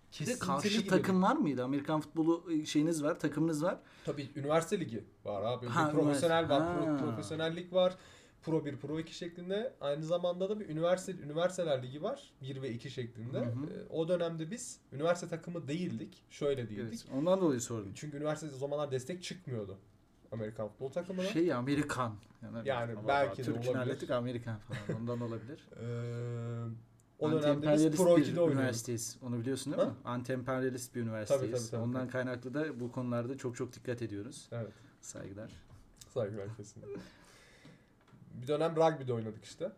Bir 0.10 0.26
de 0.26 0.26
kesintili 0.26 0.40
karşı 0.48 0.68
gibi. 0.80 0.88
takım 0.90 1.22
var 1.24 1.36
mıydı? 1.36 1.64
Amerikan 1.64 2.02
futbolu 2.02 2.52
e, 2.54 2.66
şeyiniz 2.66 3.04
var, 3.04 3.20
takımınız 3.20 3.64
var. 3.64 3.78
Tabii 4.06 4.30
üniversite 4.36 4.80
ligi 4.80 5.04
var 5.26 5.42
abi. 5.44 5.66
Ha, 5.68 5.90
profesyonel 5.92 6.50
var. 6.50 6.78
Pro, 6.78 6.88
Ha. 6.88 6.98
profesyonellik 6.98 7.74
var. 7.74 7.96
Pro 8.44 8.66
1, 8.66 8.78
Pro 8.78 9.00
2 9.00 9.16
şeklinde. 9.16 9.74
Aynı 9.82 10.04
zamanda 10.06 10.50
da 10.50 10.60
bir 10.60 10.70
üniversite 10.70 11.24
üniversiteler 11.24 11.84
ligi 11.84 12.04
var. 12.04 12.34
1 12.42 12.62
ve 12.62 12.70
2 12.72 12.90
şeklinde. 12.92 13.38
Hı 13.40 13.44
hı. 13.44 13.66
Ee, 13.66 13.88
O 13.90 14.08
dönemde 14.08 14.52
biz 14.52 14.80
üniversite 14.92 15.28
takımı 15.28 15.68
değildik. 15.68 16.24
Şöyle 16.30 16.70
değildik. 16.70 17.06
Evet, 17.06 17.18
ondan 17.18 17.42
dolayı 17.42 17.62
sordum. 17.62 17.92
Çünkü 17.96 18.18
üniversitede 18.18 18.56
o 18.56 18.58
zamanlar 18.58 18.92
destek 18.92 19.24
çıkmıyordu. 19.24 19.78
Amerikan 20.32 20.68
futbol 20.68 20.90
takımına. 20.90 21.26
Şey 21.28 21.54
Amerikan. 21.54 22.16
Yani, 22.44 22.68
Yani 22.68 22.96
belki 23.08 23.38
de 23.38 23.44
Türk'ün 23.44 23.60
olabilir. 23.62 23.76
hallettik 23.76 24.10
Amerikan 24.12 24.60
falan. 24.60 25.02
Ondan 25.02 25.22
olabilir. 25.22 25.68
Ee, 25.82 26.89
o 27.20 27.32
dönemde 27.32 27.74
biz 27.74 27.98
Pro 27.98 28.18
bir 28.18 28.22
2'de 28.22 28.30
oynuyorduk. 28.30 28.54
üniversiteyiz. 28.56 29.18
Onu 29.24 29.40
biliyorsun 29.40 29.74
değil 29.74 29.88
mi? 29.88 29.94
Anti-emperyalist 30.06 30.96
bir 30.96 31.02
üniversiteyiz. 31.02 31.42
Tabii, 31.52 31.52
tabii, 31.60 31.72
tabii. 31.72 31.82
Ondan 31.82 32.08
kaynaklı 32.08 32.54
da 32.54 32.80
bu 32.80 32.92
konularda 32.92 33.38
çok 33.38 33.56
çok 33.56 33.74
dikkat 33.74 34.02
ediyoruz. 34.02 34.48
Evet. 34.52 34.72
Saygılar. 35.02 35.52
Saygılar 36.14 36.48
kesinlikle. 36.58 37.02
bir 38.42 38.48
dönem 38.48 38.76
rugby'de 38.76 39.14
oynadık 39.14 39.44
işte. 39.44 39.72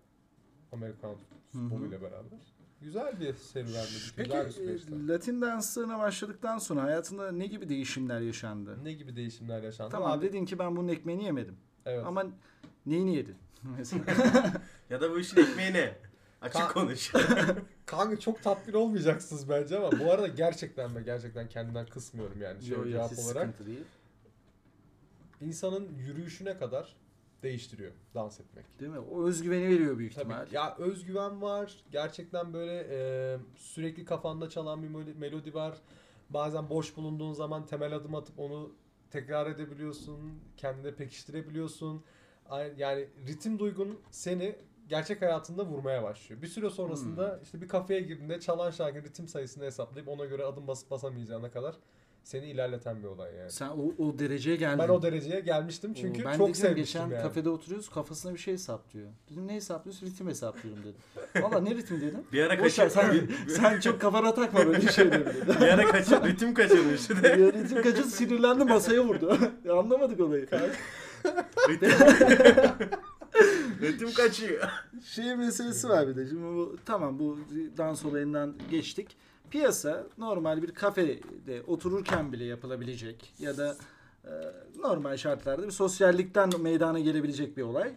Amerikan 0.71 1.15
futboluyla 1.51 2.01
beraber. 2.01 2.39
Güzel 2.81 3.19
bir 3.19 3.33
serüvendi. 3.33 3.87
Peki 4.15 4.29
Güzel 4.29 4.45
bir 4.45 4.51
süreçti. 4.51 4.93
e, 4.95 5.07
Latin 5.07 5.41
danslarına 5.41 5.99
başladıkla 5.99 6.59
sonra 6.59 6.83
hayatında 6.83 7.31
ne 7.31 7.47
gibi 7.47 7.69
değişimler 7.69 8.21
yaşandı? 8.21 8.77
Ne 8.83 8.93
gibi 8.93 9.15
değişimler 9.15 9.63
yaşandı? 9.63 9.91
Tamam 9.91 10.11
Abi, 10.11 10.25
dedin 10.25 10.45
ki 10.45 10.59
ben 10.59 10.75
bunun 10.75 10.87
ekmeğini 10.87 11.23
yemedim. 11.23 11.55
evet. 11.85 12.05
Ama 12.05 12.23
neyini 12.85 13.15
yedin? 13.15 13.35
Ya 14.89 15.01
da 15.01 15.11
bu 15.11 15.19
işin 15.19 15.37
ekmeği 15.37 15.73
ne? 15.73 15.95
Açık 16.41 16.61
Ka- 16.61 16.73
konuş. 16.73 17.11
Kanka 17.85 18.19
çok 18.19 18.43
tatmin 18.43 18.73
olmayacaksınız 18.73 19.49
bence 19.49 19.77
ama 19.77 19.91
bu 19.99 20.11
arada 20.11 20.27
gerçekten 20.27 20.95
ve 20.95 21.01
gerçekten 21.01 21.49
kendimden 21.49 21.85
kısmıyorum 21.85 22.41
yani 22.41 22.61
şey 22.61 22.77
Yo, 22.77 22.85
yo, 22.85 22.91
cevap 22.91 23.11
hiç 23.11 23.19
olarak. 23.19 23.47
sıkıntı 23.49 23.65
değil. 23.65 23.83
İnsanın 25.41 25.89
yürüyüşüne 25.97 26.57
kadar 26.57 26.95
değiştiriyor 27.43 27.91
dans 28.15 28.39
etmek. 28.39 28.79
Değil 28.79 28.91
mi? 28.91 28.99
O 28.99 29.25
özgüveni 29.27 29.67
veriyor 29.69 29.97
büyük 29.97 30.15
Tabii. 30.15 30.23
ihtimal. 30.33 30.51
Ya 30.51 30.75
özgüven 30.77 31.41
var. 31.41 31.83
Gerçekten 31.91 32.53
böyle 32.53 32.87
e, 32.89 33.37
sürekli 33.55 34.05
kafanda 34.05 34.49
çalan 34.49 34.83
bir 34.83 34.87
melo- 34.89 35.17
melodi 35.17 35.53
var. 35.53 35.77
Bazen 36.29 36.69
boş 36.69 36.97
bulunduğun 36.97 37.33
zaman 37.33 37.65
temel 37.65 37.95
adım 37.95 38.15
atıp 38.15 38.39
onu 38.39 38.71
tekrar 39.11 39.47
edebiliyorsun. 39.51 40.19
Kendine 40.57 40.95
pekiştirebiliyorsun. 40.95 42.03
Ay- 42.49 42.73
Yani 42.77 43.07
ritim 43.27 43.59
duygun 43.59 43.99
seni 44.11 44.55
gerçek 44.91 45.21
hayatında 45.21 45.65
vurmaya 45.65 46.03
başlıyor. 46.03 46.41
Bir 46.41 46.47
süre 46.47 46.69
sonrasında 46.69 47.33
Hmm. 47.33 47.43
işte 47.43 47.61
bir 47.61 47.67
kafeye 47.67 48.01
girdiğinde 48.01 48.39
çalan 48.39 48.71
şarkının 48.71 49.03
ritim 49.03 49.27
sayısını 49.27 49.63
hesaplayıp 49.65 50.07
ona 50.07 50.25
göre 50.25 50.43
adım 50.45 50.67
basıp 50.67 50.91
basamayacağına 50.91 51.51
kadar 51.51 51.75
seni 52.23 52.45
ilerleten 52.45 52.99
bir 53.03 53.07
olay 53.07 53.35
yani. 53.35 53.51
Sen 53.51 53.67
o, 53.67 53.93
o 54.07 54.19
dereceye 54.19 54.55
geldin. 54.55 54.79
Ben 54.79 54.89
o 54.89 55.01
dereceye 55.01 55.39
gelmiştim 55.39 55.93
çünkü 55.93 56.21
Oo, 56.21 56.25
ben 56.25 56.37
çok 56.37 56.47
dedim 56.47 56.55
sevmiştim 56.55 57.01
geçen 57.01 57.15
yani. 57.15 57.23
kafede 57.23 57.49
oturuyoruz 57.49 57.89
kafasına 57.89 58.33
bir 58.33 58.37
şey 58.39 58.53
hesaplıyor. 58.53 59.07
Dedim 59.29 59.47
ne 59.47 59.53
hesaplıyorsun? 59.53 60.07
Ritim 60.07 60.27
hesaplıyorum 60.27 60.83
dedim. 60.83 61.01
Valla 61.43 61.59
ne 61.61 61.75
ritim 61.75 62.01
dedim. 62.01 62.23
Bir 62.33 62.43
ara 62.43 62.57
kaçır. 62.57 62.89
sen, 62.89 63.27
sen 63.47 63.79
çok 63.79 64.01
kafana 64.01 64.33
takma 64.33 64.65
böyle 64.65 64.91
şeyleri 64.91 65.25
dedim. 65.25 65.55
bir 65.61 65.67
ara 65.67 65.87
kaçır. 65.91 66.23
Ritim 66.23 66.53
kaçırmıştı. 66.53 67.13
Ya 67.27 67.37
ritim 67.53 67.81
kaçın 67.81 68.03
sinirlendi 68.03 68.63
masaya 68.63 69.03
vurdu. 69.03 69.37
Anlamadık 69.71 70.19
olayı. 70.19 70.47
Ritim. 71.69 71.89
Ritim 73.81 74.13
kaçıyor. 74.13 74.69
Şey 75.05 75.35
meselesi 75.35 75.89
var 75.89 76.07
bir 76.07 76.15
de. 76.15 76.27
Şimdi 76.27 76.43
bu, 76.43 76.77
tamam 76.85 77.19
bu 77.19 77.39
dans 77.77 78.05
olayından 78.05 78.55
geçtik. 78.71 79.17
Piyasa 79.49 80.07
normal 80.17 80.61
bir 80.61 80.73
kafede 80.73 81.19
otururken 81.67 82.33
bile 82.33 82.43
yapılabilecek 82.43 83.33
ya 83.39 83.57
da 83.57 83.75
e, 84.25 84.31
normal 84.77 85.17
şartlarda 85.17 85.65
bir 85.65 85.71
sosyallikten 85.71 86.61
meydana 86.61 86.99
gelebilecek 86.99 87.57
bir 87.57 87.63
olay. 87.63 87.93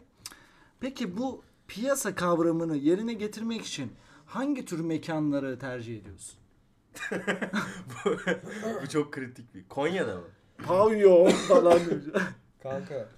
Peki 0.80 1.16
bu 1.16 1.42
piyasa 1.68 2.14
kavramını 2.14 2.76
yerine 2.76 3.12
getirmek 3.12 3.62
için 3.62 3.92
hangi 4.26 4.64
tür 4.64 4.80
mekanları 4.80 5.58
tercih 5.58 6.00
ediyorsun? 6.00 6.38
bu, 8.04 8.10
bu 8.82 8.88
çok 8.88 9.12
kritik 9.12 9.54
bir. 9.54 9.68
Konya'da 9.68 10.16
mı? 10.16 10.28
Pavyon 10.66 11.30
falan. 11.30 11.80
Kanka 12.62 13.08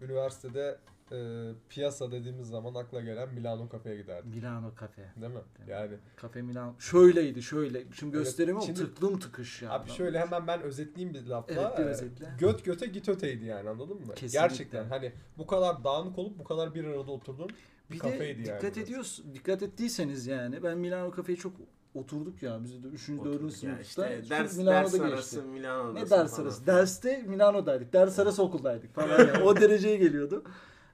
üniversitede 0.00 0.78
e, 1.12 1.50
piyasa 1.68 2.12
dediğimiz 2.12 2.48
zaman 2.48 2.74
akla 2.74 3.00
gelen 3.00 3.34
Milano 3.34 3.68
kafeye 3.68 3.96
giderdik. 3.96 4.34
Milano 4.34 4.74
kafe. 4.74 5.02
Değil 5.20 5.32
mi? 5.32 5.40
Değil 5.58 5.66
mi? 5.68 5.72
Yani 5.72 5.92
Kafe 6.16 6.42
Milano. 6.42 6.74
Şöyleydi 6.78 7.42
şöyle. 7.42 7.84
Şimdi 7.92 8.16
Evet, 8.16 8.40
ama 8.50 8.60
şimdi- 8.60 8.80
tıklım 8.80 9.18
tıkış 9.18 9.62
ya. 9.62 9.70
abi 9.72 9.90
şöyle 9.90 10.18
hemen 10.20 10.46
ben 10.46 10.62
özetleyeyim 10.62 11.14
bir 11.14 11.26
lafla. 11.26 11.54
Evet, 11.54 11.78
bir 11.78 11.82
E, 11.84 11.86
özetle. 11.86 12.28
Göt 12.38 12.64
göte 12.64 12.86
git 12.86 13.08
öteydi 13.08 13.44
yani 13.44 13.68
anladın 13.68 13.96
mı? 13.96 14.14
Kesinlikle. 14.14 14.38
Gerçekten 14.40 14.84
hani 14.88 15.12
bu 15.38 15.46
kadar 15.46 15.84
dağınık 15.84 16.18
olup 16.18 16.38
bu 16.38 16.44
kadar 16.44 16.74
bir 16.74 16.84
arada 16.84 17.12
oturduğun 17.12 17.48
bir, 17.48 17.94
Bir 17.94 17.98
kafeydi 17.98 18.44
de 18.44 18.48
yani. 18.48 18.58
dikkat 18.60 18.78
ediyorsun, 18.78 19.34
dikkat 19.34 19.62
ettiyseniz 19.62 20.26
yani 20.26 20.62
ben 20.62 20.78
Milano 20.78 21.10
kafeye 21.10 21.36
çok 21.36 21.52
oturduk 21.94 22.42
ya 22.42 22.64
biz 22.64 22.84
de 22.84 22.88
3. 22.88 23.08
4. 23.08 23.20
Oturduk 23.20 23.42
ya 23.42 23.50
sınıfta. 23.50 23.82
işte 23.82 24.30
ders, 24.30 24.56
Milano'da 24.56 24.82
ders 24.82 24.92
geçti. 24.92 25.06
arası 25.14 25.42
Milano'da. 25.42 25.92
Ne 25.92 26.10
ders 26.10 26.38
arası? 26.38 26.66
Derste 26.66 27.22
Milano'daydık. 27.22 27.92
Ders 27.92 28.18
arası 28.18 28.42
okuldaydık 28.42 28.94
falan 28.94 29.18
yani. 29.18 29.42
O 29.44 29.56
dereceye 29.56 29.96
geliyordu. 29.96 30.44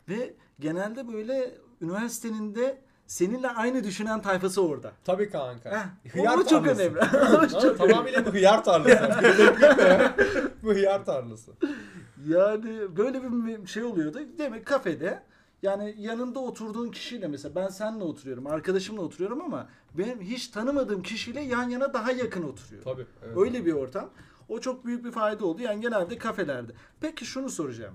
Ve 0.09 0.35
genelde 0.61 1.13
böyle 1.13 1.55
üniversitenin 1.81 2.55
de 2.55 2.79
seninle 3.07 3.49
aynı 3.51 3.85
düşünen 3.85 4.23
tayfası 4.23 4.63
orada. 4.63 4.93
Tabii 5.05 5.31
kanka. 5.31 5.71
Heh, 5.71 6.13
Hıyar 6.13 6.35
o 6.39 6.45
çok 6.47 6.49
tarlası. 6.49 6.83
önemli. 6.83 7.01
Çok 7.63 7.79
tamamıyla 7.79 8.27
bu 8.27 8.31
hıyar 8.31 8.65
tarlası. 8.65 9.11
Bu 10.63 10.71
hıyar 10.71 11.05
tarlası. 11.05 11.53
Yani 12.29 12.97
böyle 12.97 13.23
bir 13.23 13.67
şey 13.67 13.83
oluyordu. 13.85 14.21
Demek 14.39 14.67
kafede 14.67 15.23
yani 15.63 15.95
yanında 15.99 16.41
oturduğun 16.41 16.91
kişiyle 16.91 17.29
mesela 17.29 17.55
ben 17.55 17.69
seninle 17.69 18.05
oturuyorum, 18.05 18.47
arkadaşımla 18.47 19.03
oturuyorum 19.03 19.43
ama 19.43 19.69
benim 19.95 20.21
hiç 20.21 20.49
tanımadığım 20.49 21.03
kişiyle 21.03 21.41
yan 21.41 21.69
yana 21.71 21.95
daha 21.95 22.13
yakın 22.13 22.43
oturuyorum. 22.43 22.93
Tabii. 22.93 23.07
evet. 23.27 23.37
Öyle 23.39 23.67
bir 23.67 23.73
ortam. 23.73 24.11
O 24.49 24.61
çok 24.61 24.85
büyük 24.85 25.05
bir 25.05 25.11
fayda 25.11 25.47
oldu. 25.47 25.63
Yani 25.63 25.81
genelde 25.81 26.19
kafelerde. 26.19 26.73
Peki 27.01 27.25
şunu 27.25 27.51
soracağım. 27.51 27.95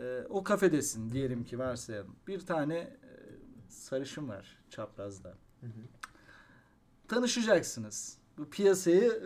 Ee, 0.00 0.26
o 0.28 0.44
kafedesin 0.44 1.10
diyelim 1.10 1.44
ki 1.44 1.58
varsayalım. 1.58 2.16
Bir 2.26 2.40
tane 2.40 2.74
e, 2.78 3.10
sarışın 3.68 4.28
var 4.28 4.58
çaprazda. 4.70 5.28
Hı 5.60 5.66
hı. 5.66 5.80
Tanışacaksınız. 7.08 8.18
Bu 8.38 8.50
piyasayı 8.50 9.22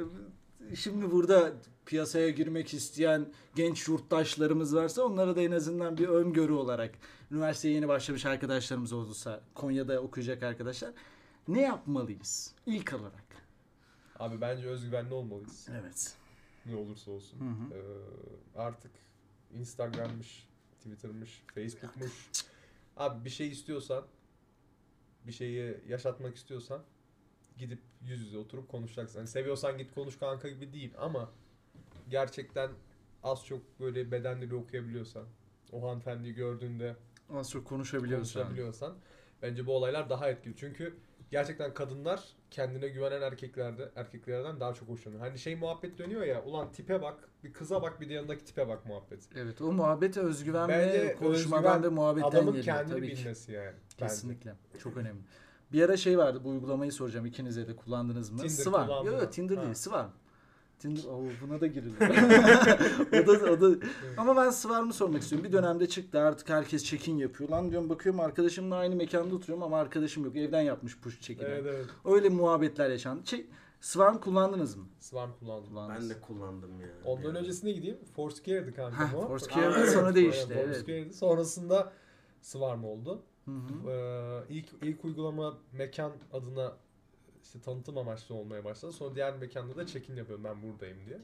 e, 0.70 0.76
şimdi 0.76 1.10
burada 1.10 1.52
piyasaya 1.86 2.30
girmek 2.30 2.74
isteyen 2.74 3.32
genç 3.54 3.88
yurttaşlarımız 3.88 4.76
varsa 4.76 5.02
onlara 5.02 5.36
da 5.36 5.40
en 5.40 5.52
azından 5.52 5.98
bir 5.98 6.08
öngörü 6.08 6.52
olarak 6.52 6.94
üniversiteye 7.30 7.74
yeni 7.74 7.88
başlamış 7.88 8.26
arkadaşlarımız 8.26 8.92
olursa 8.92 9.40
Konya'da 9.54 10.00
okuyacak 10.00 10.42
arkadaşlar 10.42 10.92
ne 11.48 11.60
yapmalıyız 11.60 12.54
ilk 12.66 12.92
olarak? 12.92 13.24
Abi 14.18 14.40
bence 14.40 14.66
özgüvenli 14.66 15.14
olmalıyız. 15.14 15.68
Evet. 15.80 16.14
Ne 16.66 16.76
olursa 16.76 17.10
olsun. 17.10 17.40
Hı 17.40 17.44
hı. 17.44 17.78
Ee, 17.78 18.60
artık 18.60 18.90
Instagram'mış, 19.54 20.48
Twitter'mış, 20.80 21.42
Facebook'muş. 21.54 22.30
Abi 22.96 23.24
bir 23.24 23.30
şey 23.30 23.48
istiyorsan, 23.48 24.04
bir 25.26 25.32
şeyi 25.32 25.76
yaşatmak 25.88 26.36
istiyorsan 26.36 26.82
gidip 27.58 27.78
yüz 28.02 28.20
yüze 28.20 28.38
oturup 28.38 28.68
konuşacaksın. 28.68 29.18
Hani 29.18 29.28
seviyorsan 29.28 29.78
git 29.78 29.94
konuş 29.94 30.18
kanka 30.18 30.48
gibi 30.48 30.72
değil 30.72 30.92
ama 30.98 31.30
gerçekten 32.08 32.70
az 33.22 33.46
çok 33.46 33.80
böyle 33.80 34.10
beden 34.10 34.42
dili 34.42 34.54
okuyabiliyorsan, 34.54 35.24
o 35.72 35.82
hanımefendiyi 35.88 36.34
gördüğünde 36.34 36.96
Az 37.30 37.50
çok 37.50 37.66
konuşabiliyorsan. 37.66 38.42
konuşabiliyorsan 38.42 38.96
bence 39.42 39.66
bu 39.66 39.76
olaylar 39.76 40.10
daha 40.10 40.30
etkili. 40.30 40.56
Çünkü 40.56 40.96
gerçekten 41.30 41.74
kadınlar 41.74 42.24
kendine 42.50 42.88
güvenen 42.88 43.22
erkeklerde 43.22 43.90
erkeklerden 43.96 44.60
daha 44.60 44.74
çok 44.74 44.88
hoşlanıyor. 44.88 45.20
Hani 45.22 45.38
şey 45.38 45.56
muhabbet 45.56 45.98
dönüyor 45.98 46.22
ya 46.22 46.44
ulan 46.44 46.72
tipe 46.72 47.02
bak 47.02 47.28
bir 47.44 47.52
kıza 47.52 47.82
bak 47.82 48.00
bir 48.00 48.08
de 48.08 48.14
yanındaki 48.14 48.44
tipe 48.44 48.68
bak 48.68 48.86
muhabbet. 48.86 49.20
Evet 49.36 49.60
o 49.62 49.72
muhabbet 49.72 50.16
özgüven 50.16 50.68
Bence 50.68 51.00
ve 51.06 51.14
konuşmadan 51.14 51.64
özgüven 51.64 51.82
ve 51.82 51.88
muhabbetten 51.88 52.28
Adamın 52.28 52.46
geliyor 52.54 52.64
kendini 52.76 52.94
tabii 52.96 53.14
ki. 53.14 53.20
bilmesi 53.20 53.52
yani. 53.52 53.72
bence. 54.00 54.06
Kesinlikle. 54.12 54.54
Çok 54.78 54.96
önemli. 54.96 55.20
Bir 55.72 55.82
ara 55.82 55.96
şey 55.96 56.18
vardı 56.18 56.40
bu 56.44 56.48
uygulamayı 56.48 56.92
soracağım 56.92 57.26
ikinize 57.26 57.68
de 57.68 57.76
kullandınız 57.76 58.30
mı? 58.30 58.38
Tinder 58.38 58.64
kullandım 58.64 59.06
Yok 59.12 59.22
yok 59.22 59.32
Tinder 59.32 59.56
Ha. 59.56 59.62
değil 59.62 59.74
Sıvan. 59.74 60.10
Tinder 60.80 61.02
buna 61.42 61.60
da 61.60 61.66
girilir. 61.66 61.94
o 63.22 63.26
da, 63.26 63.52
o 63.52 63.60
da. 63.60 63.86
Ama 64.16 64.36
ben 64.36 64.50
Sıvarm'ı 64.50 64.92
sormak 64.92 65.22
istiyorum. 65.22 65.48
Bir 65.48 65.52
dönemde 65.52 65.88
çıktı 65.88 66.20
artık 66.20 66.48
herkes 66.48 66.84
check-in 66.84 67.16
yapıyor. 67.16 67.50
Lan 67.50 67.70
diyorum 67.70 67.88
bakıyorum 67.88 68.20
arkadaşımla 68.20 68.76
aynı 68.76 68.96
mekanda 68.96 69.34
oturuyorum 69.34 69.62
ama 69.62 69.78
arkadaşım 69.78 70.24
yok. 70.24 70.36
Evden 70.36 70.60
yapmış 70.62 70.98
push 70.98 71.20
check-in'i. 71.20 71.48
Evet 71.48 71.66
evet. 71.68 71.86
Öyle 72.04 72.28
muhabbetler 72.28 72.90
yaşandı. 72.90 73.26
Şey, 73.26 73.46
Swarm 73.80 74.18
kullandınız 74.18 74.76
mı? 74.76 74.84
Swarm 75.00 75.30
kullandım. 75.40 75.68
Kullandınız. 75.68 76.10
Ben 76.10 76.16
de 76.16 76.20
kullandım 76.20 76.80
ya. 76.80 76.88
Ondan 77.04 77.28
Yani. 77.28 77.38
öncesine 77.38 77.72
gideyim. 77.72 77.98
Foursquare'di 78.16 78.74
kanka 78.74 79.12
Heh, 79.12 79.18
o. 79.18 79.26
Foursquare'den 79.28 79.72
Aynen. 79.72 79.92
sonra 79.92 80.14
değişti, 80.14 80.54
evet. 80.54 80.66
Foursquare'di. 80.66 81.14
Sonrasında 81.14 81.92
Swarm 82.42 82.84
oldu. 82.84 83.22
Hı 83.44 83.50
hı. 83.50 83.90
Ee, 83.90 84.54
ilk 84.54 84.66
ilk 84.82 85.04
uygulama 85.04 85.58
mekan 85.72 86.12
adına 86.32 86.72
işte 87.50 87.60
tanıtım 87.60 87.98
amaçlı 87.98 88.34
olmaya 88.34 88.64
başladı. 88.64 88.92
Sonra 88.92 89.14
diğer 89.14 89.36
mekanda 89.36 89.76
da 89.76 89.86
check-in 89.86 90.16
yapıyorum 90.16 90.44
ben 90.44 90.62
buradayım 90.62 90.96
diye. 91.06 91.18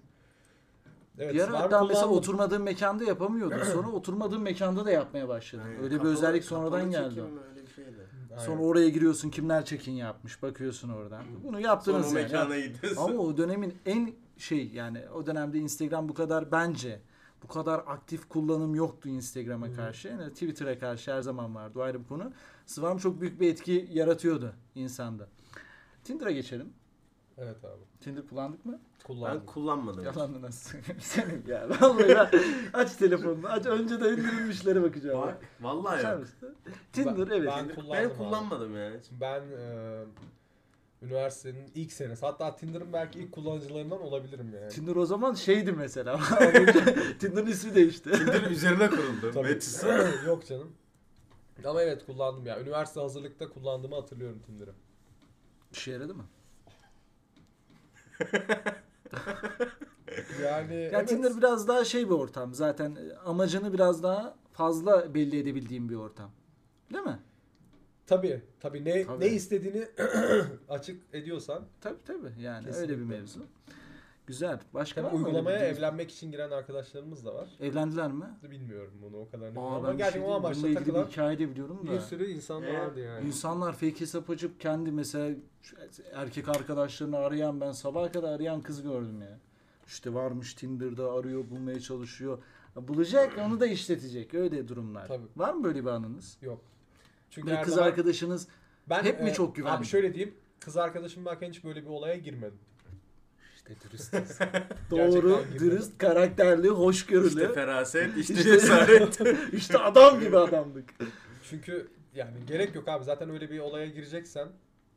Evet, 1.19 1.35
bir 1.35 1.41
ara 1.41 1.61
hatta 1.61 1.85
mesela 1.85 2.03
kullandım. 2.03 2.19
oturmadığın 2.19 2.63
mekanda 2.63 3.05
yapamıyordun. 3.05 3.63
Sonra 3.73 3.89
oturmadığın 3.89 4.41
mekanda 4.43 4.85
da 4.85 4.91
yapmaya 4.91 5.29
başladın. 5.29 5.65
Aynen. 5.65 5.79
Öyle 5.79 5.91
bir 5.91 5.97
Kapalı- 5.97 6.13
özellik 6.13 6.45
sonradan 6.45 6.91
geldi. 6.91 7.23
bir 7.67 7.73
şeydi. 7.75 8.07
Aynen. 8.31 8.43
Sonra 8.45 8.63
oraya 8.63 8.89
giriyorsun 8.89 9.31
kimler 9.31 9.65
check-in 9.65 9.93
yapmış 9.93 10.43
bakıyorsun 10.43 10.89
oradan. 10.89 11.25
Bunu 11.43 11.53
Sonra 11.53 11.61
yaptınız 11.61 12.07
o 12.15 12.19
yani. 12.19 12.23
mekana 12.25 12.59
gidiyorsun. 12.59 13.03
Ama 13.03 13.23
o 13.23 13.37
dönemin 13.37 13.75
en 13.87 14.15
şey 14.39 14.69
yani 14.69 15.03
o 15.15 15.27
dönemde 15.27 15.59
Instagram 15.59 16.09
bu 16.09 16.15
kadar 16.15 16.53
bence 16.53 17.01
bu 17.43 17.49
kadar 17.49 17.79
aktif 17.87 18.29
kullanım 18.29 18.75
yoktu 18.75 19.09
Instagram'a 19.09 19.73
karşı. 19.73 20.09
Yani 20.09 20.33
Twitter'a 20.33 20.79
karşı 20.79 21.13
her 21.13 21.23
zaman 21.23 21.55
vardı. 21.55 21.79
O 21.79 21.83
ayrı 21.83 22.01
bir 22.01 22.09
konu. 22.09 22.33
Swarm 22.67 22.99
çok 22.99 23.21
büyük 23.21 23.41
bir 23.41 23.51
etki 23.51 23.89
yaratıyordu 23.93 24.53
insanda. 24.75 25.29
Tinder'a 26.07 26.31
geçelim. 26.31 26.73
Evet 27.39 27.65
abi. 27.65 27.83
Tinder 28.01 28.27
kullandık 28.27 28.65
mı? 28.67 28.81
Kullandım. 29.05 29.41
Ben 29.41 29.47
kullanmadım. 29.47 30.05
Yalan 30.05 30.43
nasıl? 30.43 30.79
Senin 31.01 31.45
ya. 31.47 31.69
Vallahi 31.81 32.09
ben 32.09 32.31
aç 32.73 32.97
telefonunu. 32.97 33.49
Aç 33.49 33.67
önce 33.67 34.01
de 34.01 34.11
indirilmişlere 34.13 34.83
bakacağım. 34.83 35.21
Bak, 35.23 35.39
vallahi 35.61 36.17
mısın? 36.19 36.55
Tinder 36.93 37.31
Ben- 37.31 37.37
evet. 37.37 37.51
ben- 37.57 37.69
Ben, 37.69 37.75
kullandım 37.75 38.11
abi. 38.11 38.17
kullanmadım 38.17 38.77
ya. 38.77 38.91
hiç. 38.99 39.07
Ben 39.21 39.41
e, 39.41 40.05
üniversitenin 41.03 41.71
ilk 41.75 41.93
senesi 41.93 42.27
hatta 42.27 42.57
Tinder'ın 42.57 42.93
belki 42.93 43.19
ilk 43.19 43.33
kullanıcılarından 43.33 44.01
olabilirim 44.03 44.53
yani. 44.61 44.69
Tinder 44.73 44.97
o 44.97 45.07
zaman 45.07 45.35
şeydi 45.35 45.73
mesela. 45.73 46.17
Tinder'ın 47.19 47.47
ismi 47.47 47.75
değişti. 47.75 48.13
Tinder 48.13 48.51
üzerine 48.51 48.91
kuruldu. 48.91 49.31
Tabii. 49.35 49.49
Metis'i. 49.49 49.87
Yok 50.27 50.47
canım. 50.47 50.73
Ama 51.65 51.83
evet 51.83 52.07
kullandım 52.07 52.47
ya. 52.47 52.61
Üniversite 52.61 53.01
hazırlıkta 53.01 53.49
kullandığımı 53.49 53.95
hatırlıyorum 53.95 54.39
Tinder'ı. 54.47 54.73
İşe 55.77 55.91
yaradı 55.93 56.15
mı? 56.15 56.25
Yani 60.43 60.75
Ya 60.75 60.81
evet. 60.81 61.09
Tinder 61.09 61.37
biraz 61.37 61.69
daha 61.69 61.85
şey 61.85 62.07
bir 62.07 62.15
ortam. 62.15 62.55
Zaten 62.55 62.97
e, 62.97 63.17
amacını 63.17 63.73
biraz 63.73 64.03
daha 64.03 64.37
fazla 64.53 65.15
belli 65.15 65.39
edebildiğim 65.39 65.89
bir 65.89 65.95
ortam. 65.95 66.31
Değil 66.93 67.05
mi? 67.05 67.19
Tabii 68.07 68.43
tabii 68.61 68.85
ne 68.85 69.07
Tabii. 69.07 69.25
ne 69.25 69.29
istediğini 69.29 69.89
açık 70.69 71.03
ediyorsan 71.13 71.65
Tabii 71.81 72.05
tabii. 72.07 72.33
Yani 72.41 72.65
Kesinlikle. 72.67 72.93
öyle 72.93 72.99
bir 73.03 73.07
mevzu. 73.07 73.47
Güzel. 74.27 74.61
Başka 74.75 75.03
tabii 75.03 75.07
var 75.07 75.13
mı 75.13 75.19
öyle 75.19 75.27
uygulamaya 75.29 75.59
evlenmek 75.59 76.11
için 76.11 76.31
giren 76.31 76.51
arkadaşlarımız 76.51 77.25
da 77.25 77.35
var. 77.35 77.49
Evlendiler 77.61 78.13
mi? 78.13 78.25
Bilmiyorum 78.51 78.93
bunu 79.03 79.17
o 79.17 79.29
kadarını 79.31 79.49
Aa, 79.49 79.63
bilmiyorum 79.63 79.83
ben 79.83 79.89
ama 79.89 79.93
bir 79.93 79.99
gerçekten 79.99 80.21
şey 80.21 80.23
o 80.23 80.25
diyeyim, 80.27 80.45
amaçla 80.45 80.63
bununla 80.63 80.69
ilgili 80.69 80.87
bir 80.87 80.93
takılan 80.93 81.11
hikaye 81.11 81.39
de 81.39 81.51
biliyorum 81.51 81.87
da. 81.87 81.93
bir 81.93 82.01
sürü 82.01 82.27
insan 82.31 82.63
Ee, 82.63 82.79
vardı 82.81 83.01
yani. 83.01 83.27
İnsanlar 83.27 83.73
fake 83.73 84.01
hesap 84.01 84.31
açıp 84.31 84.61
kendi 84.61 84.93
mesela 84.93 85.37
şu 85.63 85.77
erkek 86.13 86.49
arkadaşlarını 86.49 87.17
arayan 87.17 87.61
ben 87.61 87.73
sabaha 87.73 88.13
kadar 88.13 88.33
arayan 88.33 88.61
kız 88.61 88.83
gördüm 88.83 89.21
ya. 89.23 89.39
İşte 89.87 90.15
varmış 90.15 90.55
Tinder'da 90.55 91.13
arıyor 91.13 91.51
bulmaya 91.51 91.81
çalışıyor. 91.81 92.39
Bulacak 92.77 93.33
onu 93.47 93.61
da 93.61 93.67
işletecek 93.67 94.35
öyle 94.35 94.69
durumlar. 94.69 95.07
Tabii. 95.09 95.27
Var 95.37 95.55
mı 95.55 95.65
böyle 95.65 95.81
bir 95.85 95.91
anınız? 95.91 96.37
Yok. 96.43 96.61
Çünkü 97.31 97.51
her 97.51 97.65
kız 97.65 97.75
zaman- 97.75 97.89
arkadaşınız 97.89 98.49
ben, 98.89 99.03
hep 99.05 99.21
mi 99.23 99.31
e, 99.31 99.33
çok 99.33 99.57
güvenli? 99.57 99.73
Abi 99.77 99.85
şöyle 99.85 100.15
diyeyim. 100.15 100.35
Kız 100.61 100.77
arkadaşım 100.77 101.25
varken 101.25 101.51
hiç 101.51 101.65
böyle 101.65 101.83
bir 101.83 101.89
olaya 101.89 102.17
girmedim. 102.17 102.59
İşte 103.69 103.89
dürüst. 103.89 104.13
Doğru, 104.91 105.29
Gerçekten 105.29 105.49
gibi. 105.51 105.59
dürüst, 105.59 105.99
karakterli, 105.99 106.69
hoşgörülü. 106.69 107.29
İşte 107.29 107.53
feraset, 107.53 108.17
işte 108.17 108.35
cesaret. 108.43 109.21
işte 109.53 109.79
adam 109.79 110.21
gibi 110.21 110.39
adamdık. 110.39 110.95
Çünkü 111.51 111.89
yani 112.15 112.47
gerek 112.47 112.75
yok 112.75 112.89
abi. 112.89 113.05
Zaten 113.05 113.31
öyle 113.31 113.51
bir 113.51 113.59
olaya 113.59 113.87
gireceksen 113.87 114.49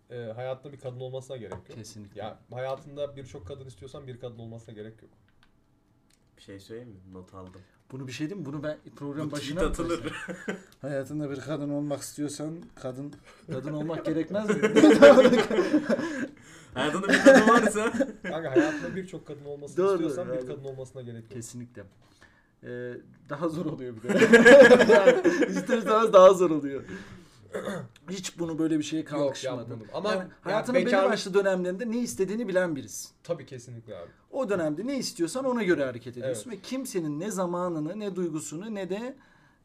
e, 0.09 0.15
hayatta 0.17 0.71
bir 0.73 0.79
kadın 0.79 0.99
olmasına 0.99 1.37
gerek 1.37 1.51
yok. 1.53 1.67
Kesinlikle. 1.75 2.21
Ya 2.21 2.39
hayatında 2.51 3.15
birçok 3.15 3.47
kadın 3.47 3.65
istiyorsan 3.65 4.07
bir 4.07 4.19
kadın 4.19 4.39
olmasına 4.39 4.75
gerek 4.75 5.01
yok. 5.01 5.11
bir 6.37 6.41
şey 6.41 6.59
söyleyeyim 6.59 6.89
mi? 6.89 7.13
Not 7.13 7.33
aldım. 7.33 7.61
Bunu 7.91 8.07
bir 8.07 8.11
şey 8.11 8.29
diyeyim 8.29 8.47
mi? 8.47 8.53
Bunu 8.53 8.63
ben 8.63 8.77
program 8.95 9.27
Bu 9.27 9.31
başına 9.31 9.61
atılır. 9.61 9.99
Hayatında 10.81 11.31
bir 11.31 11.39
kadın 11.39 11.69
olmak 11.69 12.01
istiyorsan 12.01 12.55
kadın 12.75 13.13
kadın 13.51 13.73
olmak 13.73 14.05
gerekmez 14.05 14.49
mi? 14.49 14.55
Hayatında 16.73 17.07
bir 17.07 17.23
kadın 17.23 17.47
varsa 17.47 17.91
Kanka 18.23 18.51
hayatında 18.51 18.95
birçok 18.95 19.27
kadın 19.27 19.45
olmasını 19.45 19.77
Doğru, 19.77 19.93
istiyorsan 19.93 20.33
bir 20.33 20.47
kadın 20.47 20.63
olmasına 20.63 21.01
gerek 21.01 21.23
yok. 21.23 21.31
Kesinlikle. 21.31 21.83
Ee, 22.63 22.93
daha 23.29 23.49
zor 23.49 23.65
oluyor 23.65 23.93
bir 23.95 24.09
de. 24.09 24.37
yani 24.93 25.21
ister 25.49 25.77
istemez 25.77 26.13
daha 26.13 26.33
zor 26.33 26.49
oluyor. 26.49 26.83
Hiç 28.09 28.39
bunu 28.39 28.59
böyle 28.59 28.77
bir 28.77 28.83
şeye 28.83 28.97
Yok 28.97 29.07
kalkışmadım. 29.07 29.59
yapmadım. 29.59 29.87
Ama 29.93 30.09
yani 30.11 30.19
yani 30.19 30.29
hayatının 30.41 30.75
belli 30.75 30.85
bekarlık- 30.85 31.11
başlı 31.11 31.33
dönemlerinde 31.33 31.91
ne 31.91 31.97
istediğini 31.97 32.47
bilen 32.47 32.75
birisin. 32.75 33.11
Tabii 33.23 33.45
kesinlikle 33.45 33.97
abi. 33.97 34.09
O 34.31 34.49
dönemde 34.49 34.87
ne 34.87 34.97
istiyorsan 34.97 35.45
ona 35.45 35.63
göre 35.63 35.85
hareket 35.85 36.17
ediyorsun 36.17 36.51
ve 36.51 36.59
kimsenin 36.59 37.19
ne 37.19 37.31
zamanını, 37.31 37.99
ne 37.99 38.15
duygusunu, 38.15 38.75
ne 38.75 38.89
de 38.89 39.15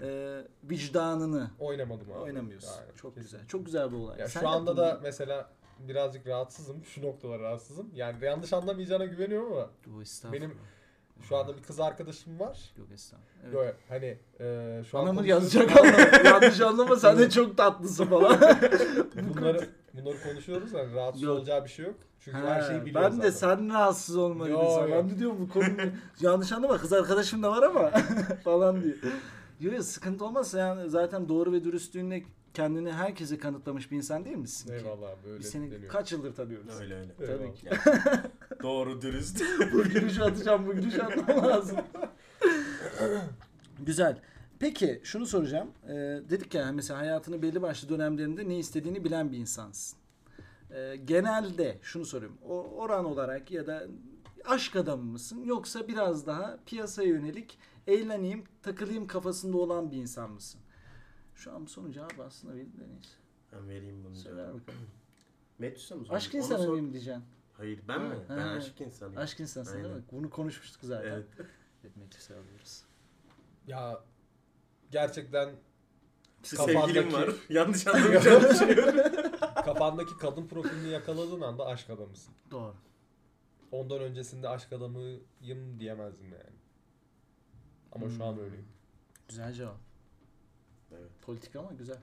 e, 0.01 0.40
vicdanını 0.64 1.51
Oynamadım 1.61 2.12
abi. 2.12 2.18
oynamıyorsun. 2.18 2.68
Aynen, 2.81 2.94
Çok 2.97 3.14
kesin. 3.14 3.23
güzel. 3.31 3.47
Çok 3.49 3.66
güzel 3.66 3.92
bir 3.92 3.97
olay. 3.97 4.18
Ya 4.20 4.29
Sen 4.29 4.40
şu 4.40 4.49
anda 4.49 4.77
da 4.77 4.94
mı? 4.94 5.01
mesela 5.03 5.51
birazcık 5.79 6.27
rahatsızım. 6.27 6.85
Şu 6.85 7.03
noktalara 7.03 7.42
rahatsızım. 7.42 7.90
Yani 7.94 8.25
yanlış 8.25 8.53
anlamayacağına 8.53 9.05
güveniyorum 9.05 9.53
ama 9.53 10.03
estağfurullah. 10.03 10.42
benim 10.42 10.59
şu 11.22 11.37
anda 11.37 11.57
bir 11.57 11.62
kız 11.62 11.81
arkadaşım 11.81 12.40
var. 12.40 12.72
Yok 12.79 12.87
estağfurullah. 12.94 13.44
Evet. 13.44 13.55
Yo, 13.55 13.64
hani 13.88 14.18
e, 14.40 14.83
şu 14.90 14.98
an 14.98 15.05
Bana 15.05 15.12
mı 15.12 15.18
konuşuyoruz 15.18 15.55
yazacak 15.55 15.81
ama 15.81 16.29
yanlış 16.31 16.61
anlama 16.61 16.96
sen 16.96 17.18
de 17.18 17.31
çok 17.31 17.57
tatlısın 17.57 18.05
falan. 18.07 18.40
bunları 19.37 19.68
bunları 19.94 20.22
konuşuyoruz 20.22 20.72
yani 20.72 20.94
rahatsız 20.94 21.22
Yok. 21.22 21.38
olacağı 21.38 21.64
bir 21.64 21.70
şey 21.70 21.85
yok. 21.85 21.94
Çünkü 22.20 22.38
her 22.38 22.62
şeyi 22.62 22.87
biliyor 22.87 23.03
ben 23.03 23.22
de 23.22 23.31
zaten. 23.31 23.57
sen 23.59 23.74
rahatsız 23.74 24.16
olma 24.16 24.48
Yo, 24.48 24.62
yo. 24.62 24.88
Ben 24.90 25.11
de 25.11 25.18
diyorum 25.18 25.37
bu 25.40 25.48
konu 25.48 25.64
yanlış 26.20 26.53
anlama 26.53 26.79
kız 26.79 26.92
arkadaşım 26.92 27.42
da 27.42 27.50
var 27.50 27.62
ama 27.62 27.90
falan 28.44 28.83
diyor. 28.83 28.96
Yok 29.61 29.74
yok 29.74 29.85
sıkıntı 29.85 30.24
olmazsa 30.24 30.59
yani 30.59 30.90
zaten 30.90 31.29
doğru 31.29 31.53
ve 31.53 31.64
dürüstlüğünle 31.64 32.22
kendini 32.55 32.92
herkese 32.92 33.38
kanıtlamış 33.38 33.90
bir 33.90 33.96
insan 33.96 34.24
değil 34.24 34.37
misin? 34.37 34.68
ki? 34.68 34.74
Eyvallah 34.74 35.11
abi 35.11 35.29
öyle 35.29 35.38
Biz 35.40 35.50
seni 35.50 35.70
deniyor. 35.70 35.92
kaç 35.92 36.12
yıldır 36.12 36.35
tanıyoruz? 36.35 36.81
öyle 36.81 36.94
öyle. 36.94 37.14
Tabii 37.16 37.31
Eyvallah. 37.33 37.55
ki. 37.55 37.68
Doğru, 38.64 39.03
dürüst. 39.03 39.42
bu 39.72 39.83
gülüşü 39.83 40.22
atacağım, 40.22 40.66
bu 40.66 40.74
gülüşü 40.74 41.03
atmam 41.03 41.44
lazım. 41.44 41.79
Güzel. 43.79 44.20
Peki 44.59 45.00
şunu 45.05 45.27
soracağım. 45.27 45.68
Ee, 45.88 45.92
dedik 46.31 46.55
ya 46.55 46.72
mesela 46.72 47.00
hayatının 47.00 47.42
belli 47.42 47.62
başlı 47.62 47.88
dönemlerinde 47.88 48.48
ne 48.48 48.59
istediğini 48.59 49.05
bilen 49.05 49.33
bir 49.33 49.38
insansın. 49.38 49.98
Ee, 50.70 50.96
genelde 51.05 51.79
şunu 51.83 52.05
soruyorum. 52.05 52.38
O, 52.48 52.62
oran 52.62 53.05
olarak 53.05 53.50
ya 53.50 53.66
da 53.66 53.87
aşk 54.44 54.77
adamı 54.77 55.05
mısın 55.05 55.44
yoksa 55.44 55.88
biraz 55.88 56.27
daha 56.27 56.59
piyasaya 56.66 57.09
yönelik 57.09 57.59
eğleneyim, 57.87 58.44
takılayım 58.62 59.07
kafasında 59.07 59.57
olan 59.57 59.90
bir 59.90 59.96
insan 59.96 60.31
mısın? 60.31 60.61
Şu 61.35 61.53
an 61.53 61.64
sorunun 61.64 61.92
cevabı 61.92 62.24
aslında 62.24 62.55
benim 62.55 62.72
de 62.72 62.88
neyse. 62.92 63.14
Ben 63.53 63.68
vereyim 63.68 64.05
bunu. 64.05 64.16
Söyle 64.16 64.37
bakalım. 64.37 64.88
Metis'e 65.59 65.94
mi 65.94 66.03
Aşk 66.11 66.35
insanı 66.35 66.70
mıyım 66.70 66.92
diyeceksin? 66.92 67.24
Hayır 67.57 67.81
ben 67.88 68.03
mi? 68.03 68.14
Ha, 68.14 68.37
Ben 68.37 68.38
ha. 68.38 68.51
aşk 68.51 68.81
insanıyım. 68.81 69.21
Aşk 69.21 69.40
insansın 69.40 69.75
değil 69.75 69.85
mi? 69.87 69.93
Aynen. 69.93 70.05
Bunu 70.12 70.31
konuşmuştuk 70.31 70.83
zaten. 70.85 71.11
Evet. 71.11 71.27
Meclise 71.97 72.35
alıyoruz. 72.37 72.83
Ya 73.67 74.01
gerçekten 74.90 75.49
Bir 76.43 76.49
Kafandaki- 76.49 76.87
sevgilim 76.87 77.12
var. 77.12 77.31
Yanlış 77.49 77.87
anlamayacağını 77.87 78.49
düşünüyorum. 78.55 78.95
kafandaki 79.64 80.19
kadın 80.19 80.47
profilini 80.47 80.88
yakaladığın 80.88 81.40
anda 81.40 81.67
aşk 81.67 81.90
adamısın. 81.90 82.35
Doğru. 82.51 82.75
Ondan 83.73 84.01
öncesinde 84.01 84.49
aşk 84.49 84.73
adamıyım 84.73 85.81
diyemezdim 85.81 86.33
yani. 86.33 86.57
Ama 87.93 88.11
şu 88.11 88.25
an 88.25 88.33
Hmm. 88.33 88.40
öyleyim. 88.45 88.69
Güzel 89.29 89.53
cevap. 89.53 89.77
Evet. 90.93 91.11
Politik 91.23 91.57
ama 91.57 91.73
güzel. 91.73 91.99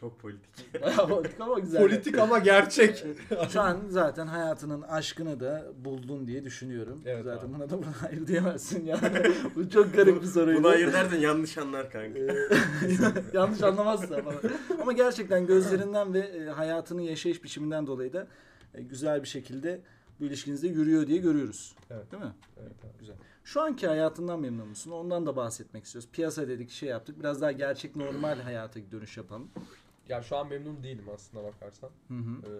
Çok 0.00 0.20
politik. 0.20 0.82
Bayağı 0.82 1.08
politik 1.08 1.40
ama 1.40 1.58
güzel. 1.58 1.80
Politik 1.80 2.18
ama 2.18 2.38
gerçek. 2.38 3.04
Şu 3.52 3.60
an 3.60 3.78
zaten 3.88 4.26
hayatının 4.26 4.82
aşkını 4.82 5.40
da 5.40 5.66
buldun 5.84 6.26
diye 6.26 6.44
düşünüyorum. 6.44 7.02
Evet 7.06 7.24
zaten 7.24 7.46
abi. 7.46 7.54
buna 7.54 7.70
da 7.70 7.78
buna 7.78 8.02
hayır 8.02 8.26
diyemezsin 8.26 8.84
yani. 8.84 9.22
Bu 9.56 9.70
çok 9.70 9.94
garip 9.94 10.22
bir 10.22 10.26
soruydu. 10.26 10.58
Bunu 10.58 10.68
hayır 10.68 10.92
dersen 10.92 11.18
yanlış 11.18 11.58
anlar 11.58 11.90
kanka. 11.90 12.18
Ee, 12.18 12.48
Yanlış 13.32 13.62
anlamazsa 13.62 14.22
falan. 14.22 14.40
Ama 14.82 14.92
gerçekten 14.92 15.46
gözlerinden 15.46 16.14
ve 16.14 16.18
e, 16.18 16.44
hayatının 16.44 17.02
yaşayış 17.02 17.44
biçiminden 17.44 17.86
dolayı 17.86 18.12
da 18.12 18.26
e, 18.74 18.82
güzel 18.82 19.22
bir 19.22 19.28
şekilde 19.28 19.80
bu 20.20 20.24
ilişkinizde 20.24 20.68
yürüyor 20.68 21.06
diye 21.06 21.18
görüyoruz. 21.18 21.76
Evet. 21.90 22.12
Değil 22.12 22.22
mi? 22.22 22.32
Evet 22.60 22.84
abi. 22.84 22.98
Güzel. 22.98 23.16
Şu 23.44 23.60
anki 23.60 23.86
hayatından 23.86 24.40
memnun 24.40 24.68
musun? 24.68 24.90
Ondan 24.90 25.26
da 25.26 25.36
bahsetmek 25.36 25.84
istiyoruz. 25.84 26.08
Piyasa 26.12 26.48
dedik, 26.48 26.70
şey 26.70 26.88
yaptık. 26.88 27.18
Biraz 27.20 27.40
daha 27.40 27.52
gerçek 27.52 27.96
normal 27.96 28.40
hayata 28.40 28.80
dönüş 28.92 29.16
yapalım. 29.16 29.50
Ya 30.10 30.22
şu 30.22 30.36
an 30.36 30.48
memnun 30.48 30.82
değilim 30.82 31.04
aslında 31.14 31.44
bakarsan. 31.44 31.90
Hı 32.08 32.14
hı. 32.14 32.42
Ee, 32.46 32.52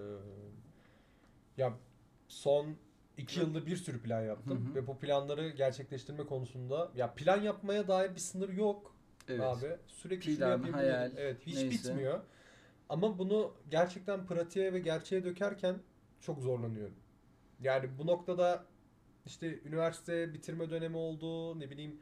ya 1.57 1.73
son 2.29 2.77
iki 3.17 3.41
yılda 3.41 3.67
bir 3.67 3.77
sürü 3.77 4.03
plan 4.03 4.23
yaptım 4.23 4.67
Hı 4.67 4.71
hı. 4.71 4.75
ve 4.75 4.87
bu 4.87 4.99
planları 4.99 5.49
gerçekleştirme 5.49 6.27
konusunda 6.27 6.91
ya 6.97 7.15
plan 7.15 7.41
yapmaya 7.43 7.89
dair 7.89 8.15
bir 8.15 8.21
sınır 8.21 8.49
yok 8.49 8.95
Evet. 9.29 9.41
abi. 9.41 9.77
Sürekli 9.87 10.25
şunu 10.25 10.37
Plan, 10.37 10.51
yapayım, 10.51 10.75
bunu 10.75 10.83
hayal. 10.83 11.13
Evet, 11.17 11.47
hiç 11.47 11.55
neyse. 11.55 11.71
bitmiyor. 11.71 12.21
Ama 12.89 13.19
bunu 13.19 13.55
gerçekten 13.71 14.27
pratiğe 14.27 14.73
ve 14.73 14.79
gerçeğe 14.81 15.25
dökerken 15.25 15.77
çok 16.21 16.39
zorlanıyorum. 16.41 16.95
Yani 17.61 17.99
bu 17.99 18.07
noktada 18.07 18.65
işte 19.27 19.61
üniversite 19.65 20.35
bitirme 20.35 20.71
dönemi 20.71 20.97
oldu, 20.97 21.61
ne 21.61 21.71
bileyim 21.71 22.01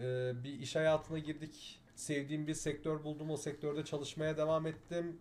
e, 0.00 0.32
bir 0.44 0.52
iş 0.60 0.76
hayatına 0.76 1.18
girdik. 1.18 1.82
Sevdiğim 1.96 2.46
bir 2.46 2.54
sektör 2.54 3.04
buldum, 3.04 3.30
o 3.30 3.36
sektörde 3.36 3.84
çalışmaya 3.84 4.36
devam 4.36 4.66
ettim. 4.66 5.20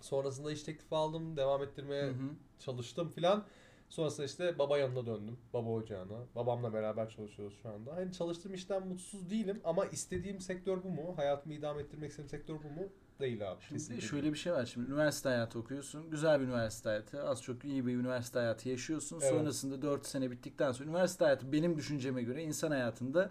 Sonrasında 0.00 0.52
iş 0.52 0.62
teklifi 0.62 0.94
aldım, 0.94 1.36
devam 1.36 1.62
ettirmeye 1.62 2.02
Hı 2.02 2.10
hı. 2.10 2.30
çalıştım 2.58 3.10
filan. 3.10 3.44
Sonrasında 3.88 4.26
işte 4.26 4.58
baba 4.58 4.78
yanına 4.78 5.06
döndüm. 5.06 5.36
Baba 5.52 5.70
ocağına. 5.70 6.26
Babamla 6.34 6.72
beraber 6.72 7.10
çalışıyoruz 7.10 7.58
şu 7.62 7.68
anda. 7.68 7.96
Hani 7.96 8.12
çalıştığım 8.12 8.54
işten 8.54 8.88
mutsuz 8.88 9.30
değilim 9.30 9.60
ama 9.64 9.86
istediğim 9.86 10.40
sektör 10.40 10.82
bu 10.82 10.88
mu? 10.88 11.12
Hayatımı 11.16 11.54
idame 11.54 11.82
ettirmek 11.82 12.10
istediğim 12.10 12.28
sektör 12.28 12.54
bu 12.54 12.80
mu? 12.80 12.88
Değil 13.20 13.50
abi. 13.50 13.62
Şimdi 13.62 13.80
kesinlikle 13.80 14.06
şöyle 14.06 14.32
bir 14.32 14.38
şey 14.38 14.52
var. 14.52 14.66
Şimdi 14.66 14.90
üniversite 14.90 15.28
hayatı 15.28 15.58
okuyorsun. 15.58 16.10
Güzel 16.10 16.40
bir 16.40 16.44
üniversite 16.44 16.88
hayatı. 16.88 17.28
Az 17.28 17.42
çok 17.42 17.64
iyi 17.64 17.86
bir 17.86 17.94
üniversite 17.94 18.38
hayatı 18.38 18.68
yaşıyorsun. 18.68 19.20
Evet. 19.20 19.30
Sonrasında 19.30 19.82
4 19.82 20.06
sene 20.06 20.30
bittikten 20.30 20.72
sonra 20.72 20.88
üniversite 20.88 21.24
hayatı 21.24 21.52
benim 21.52 21.76
düşünceme 21.76 22.22
göre 22.22 22.42
insan 22.42 22.70
hayatında 22.70 23.30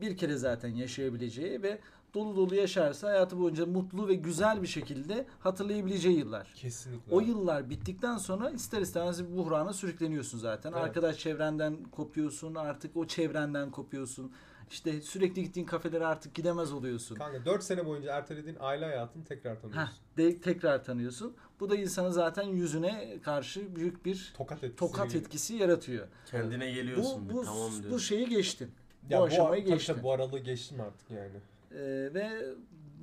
bir 0.00 0.16
kere 0.16 0.36
zaten 0.36 0.68
yaşayabileceği 0.68 1.62
ve 1.62 1.78
dolu 2.14 2.36
dolu 2.36 2.54
yaşarsa 2.54 3.08
hayatı 3.08 3.38
boyunca 3.38 3.66
mutlu 3.66 4.08
ve 4.08 4.14
güzel 4.14 4.62
bir 4.62 4.66
şekilde 4.66 5.26
hatırlayabileceği 5.40 6.18
yıllar. 6.18 6.52
Kesinlikle. 6.54 7.14
O 7.14 7.20
yıllar 7.20 7.70
bittikten 7.70 8.18
sonra 8.18 8.50
ister 8.50 8.80
istemez 8.80 9.24
bir 9.30 9.36
buhrana 9.36 9.72
sürükleniyorsun 9.72 10.38
zaten. 10.38 10.72
Evet. 10.72 10.82
Arkadaş 10.82 11.18
çevrenden 11.18 11.84
kopuyorsun, 11.84 12.54
artık 12.54 12.96
o 12.96 13.06
çevrenden 13.06 13.70
kopuyorsun. 13.70 14.32
İşte 14.70 15.00
sürekli 15.00 15.42
gittiğin 15.42 15.66
kafelere 15.66 16.06
artık 16.06 16.34
gidemez 16.34 16.72
oluyorsun. 16.72 17.14
Kanka 17.16 17.44
4 17.44 17.62
sene 17.62 17.86
boyunca 17.86 18.12
ertelediğin 18.16 18.56
aile 18.60 18.84
hayatını 18.84 19.24
tekrar 19.24 19.60
tanıyorsun. 19.60 19.92
Heh, 19.92 20.16
de, 20.16 20.40
tekrar 20.40 20.84
tanıyorsun. 20.84 21.34
Bu 21.60 21.70
da 21.70 21.76
insanın 21.76 22.10
zaten 22.10 22.42
yüzüne 22.42 23.18
karşı 23.24 23.76
büyük 23.76 24.04
bir 24.04 24.32
Tokat 24.36 24.64
etkisi. 24.64 24.76
tokat 24.76 25.14
etkisi 25.14 25.54
yaratıyor. 25.54 26.06
Kendine 26.30 26.70
Bu 26.70 26.74
geliyorsun. 26.74 27.28
bu 27.28 27.40
bir, 27.40 27.44
tamam 27.46 27.70
diyorsun. 27.70 27.90
bu 27.90 27.98
şeyi 28.00 28.28
geçtin. 28.28 28.70
Ya 29.10 29.18
bu 29.18 29.22
bu, 29.22 29.26
aşamayı 29.26 29.64
geçtin. 29.64 29.92
tabii 29.92 30.02
bu 30.02 30.12
aralığı 30.12 30.38
geçtim 30.38 30.80
artık 30.80 31.10
yani. 31.10 31.36
Ee, 31.72 32.14
ve 32.14 32.30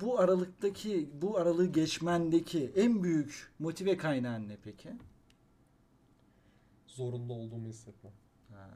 bu 0.00 0.18
aralıktaki 0.20 1.08
bu 1.22 1.38
aralığı 1.38 1.66
geçmendeki 1.66 2.72
en 2.76 3.02
büyük 3.02 3.52
motive 3.58 3.96
kaynağın 3.96 4.48
ne 4.48 4.56
peki? 4.64 4.88
Zorunda 6.86 7.32
olduğumu 7.32 7.68
hissetmem. 7.68 8.12
Ha, 8.52 8.68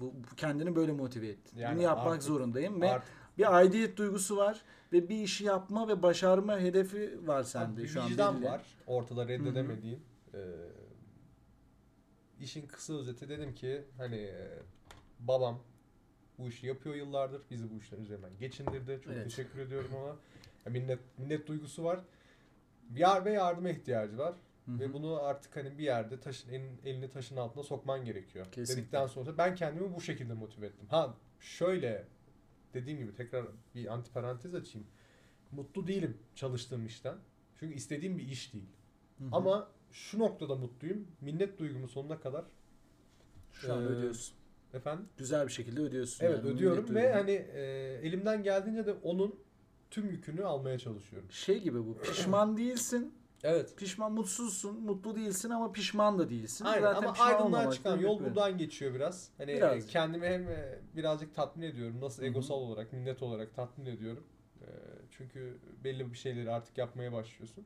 bu, 0.00 0.04
bu 0.04 0.36
kendini 0.36 0.76
böyle 0.76 0.92
motive 0.92 1.28
ettin. 1.28 1.58
Yani 1.58 1.74
Bunu 1.76 1.82
yapmak 1.82 2.06
artık- 2.06 2.22
zorundayım 2.22 2.80
ve 2.80 2.90
Artık 2.90 3.08
bir 3.38 3.56
aidiyet 3.56 3.96
duygusu 3.96 4.36
var 4.36 4.62
ve 4.92 5.08
bir 5.08 5.16
işi 5.22 5.44
yapma 5.44 5.88
ve 5.88 6.02
başarma 6.02 6.58
hedefi 6.58 7.28
var 7.28 7.42
sende 7.42 7.82
bir 7.82 7.88
şu 7.88 8.02
an 8.02 8.10
vicdan 8.10 8.44
var. 8.44 8.62
Ortada 8.86 9.28
reddedemediğin. 9.28 10.00
Ee, 10.34 10.38
işin 12.40 12.66
kısa 12.66 12.94
özeti 12.94 13.28
dedim 13.28 13.54
ki 13.54 13.84
hani 13.98 14.16
e, 14.16 14.48
babam 15.20 15.58
bu 16.42 16.48
işi 16.48 16.66
yapıyor 16.66 16.94
yıllardır. 16.94 17.42
Bizi 17.50 17.70
bu 17.70 17.78
işler 17.78 17.98
üzerinden 17.98 18.30
geçindirdi. 18.40 19.00
Çok 19.04 19.12
Evet. 19.14 19.24
teşekkür 19.24 19.58
ediyorum 19.58 19.90
ona. 19.94 20.16
Ya 20.66 20.72
minnet, 20.72 20.98
minnet 21.18 21.46
duygusu 21.46 21.84
var. 21.84 22.00
Yar 22.96 23.24
ve 23.24 23.32
yardıma 23.32 23.70
ihtiyacı 23.70 24.18
var. 24.18 24.34
Hı 24.66 24.72
hı. 24.72 24.80
Ve 24.80 24.92
bunu 24.92 25.22
artık 25.22 25.56
hani 25.56 25.78
bir 25.78 25.84
yerde 25.84 26.20
taşın 26.20 26.50
elin, 26.52 26.80
elini 26.84 27.10
taşın 27.10 27.36
altına 27.36 27.62
sokman 27.64 28.04
gerekiyor. 28.04 28.46
Kesinlikle. 28.52 28.76
Dedikten 28.82 29.06
sonra 29.06 29.38
ben 29.38 29.54
kendimi 29.54 29.94
bu 29.94 30.00
şekilde 30.00 30.34
motive 30.34 30.66
ettim. 30.66 30.86
Ha 30.88 31.14
şöyle 31.40 32.04
dediğim 32.74 32.98
gibi 32.98 33.14
tekrar 33.14 33.46
bir 33.74 33.92
antiparantez 33.92 34.54
açayım. 34.54 34.86
Mutlu 35.52 35.86
değilim 35.86 36.18
çalıştığım 36.34 36.86
işten. 36.86 37.16
Çünkü 37.60 37.74
istediğim 37.74 38.18
bir 38.18 38.28
iş 38.28 38.52
değil. 38.52 38.68
Hı 39.18 39.24
hı. 39.24 39.28
Ama 39.32 39.68
şu 39.92 40.18
noktada 40.18 40.54
mutluyum. 40.54 41.06
Minnet 41.20 41.58
duygumu 41.58 41.88
sonuna 41.88 42.20
kadar 42.20 42.44
şu 43.52 43.74
an 43.74 43.82
Ee, 43.82 43.86
ödüyorsun. 43.86 44.34
Efendim 44.74 45.08
Güzel 45.16 45.46
bir 45.46 45.52
şekilde 45.52 45.80
ödüyorsun. 45.80 46.24
evet 46.24 46.38
yani, 46.44 46.54
ödüyorum 46.54 46.94
ve 46.94 47.12
hani 47.12 47.30
e, 47.30 47.60
elimden 48.02 48.42
geldiğince 48.42 48.86
de 48.86 48.92
onun 48.92 49.34
tüm 49.90 50.10
yükünü 50.10 50.44
almaya 50.44 50.78
çalışıyorum. 50.78 51.28
şey 51.30 51.60
gibi 51.62 51.86
bu. 51.86 51.98
Pişman 51.98 52.56
değilsin. 52.56 53.14
Evet. 53.44 53.76
Pişman 53.76 54.12
mutsuzsun, 54.12 54.80
mutlu 54.82 55.16
değilsin 55.16 55.50
ama 55.50 55.72
pişman 55.72 56.18
da 56.18 56.28
değilsin. 56.30 56.64
Aynen 56.64 56.80
Zaten 56.80 57.08
ama 57.08 57.12
aydınlığa 57.18 57.70
çıkan 57.70 57.98
yol 58.00 58.20
bir- 58.20 58.24
buradan 58.24 58.58
geçiyor 58.58 58.94
biraz. 58.94 59.28
Hani 59.38 59.52
Birazcık. 59.56 59.90
kendimi 59.90 60.26
hem 60.26 60.48
e, 60.48 60.78
birazcık 60.96 61.34
tatmin 61.34 61.66
ediyorum. 61.66 62.00
Nasıl 62.00 62.22
Hı 62.22 62.26
hı. 62.26 62.30
egosal 62.30 62.54
olarak, 62.54 62.92
minnet 62.92 63.22
olarak 63.22 63.54
tatmin 63.54 63.86
ediyorum. 63.86 64.24
E, 64.60 64.66
Çünkü 65.10 65.58
belli 65.84 66.12
bir 66.12 66.18
şeyleri 66.18 66.50
artık 66.50 66.78
yapmaya 66.78 67.12
başlıyorsun. 67.12 67.64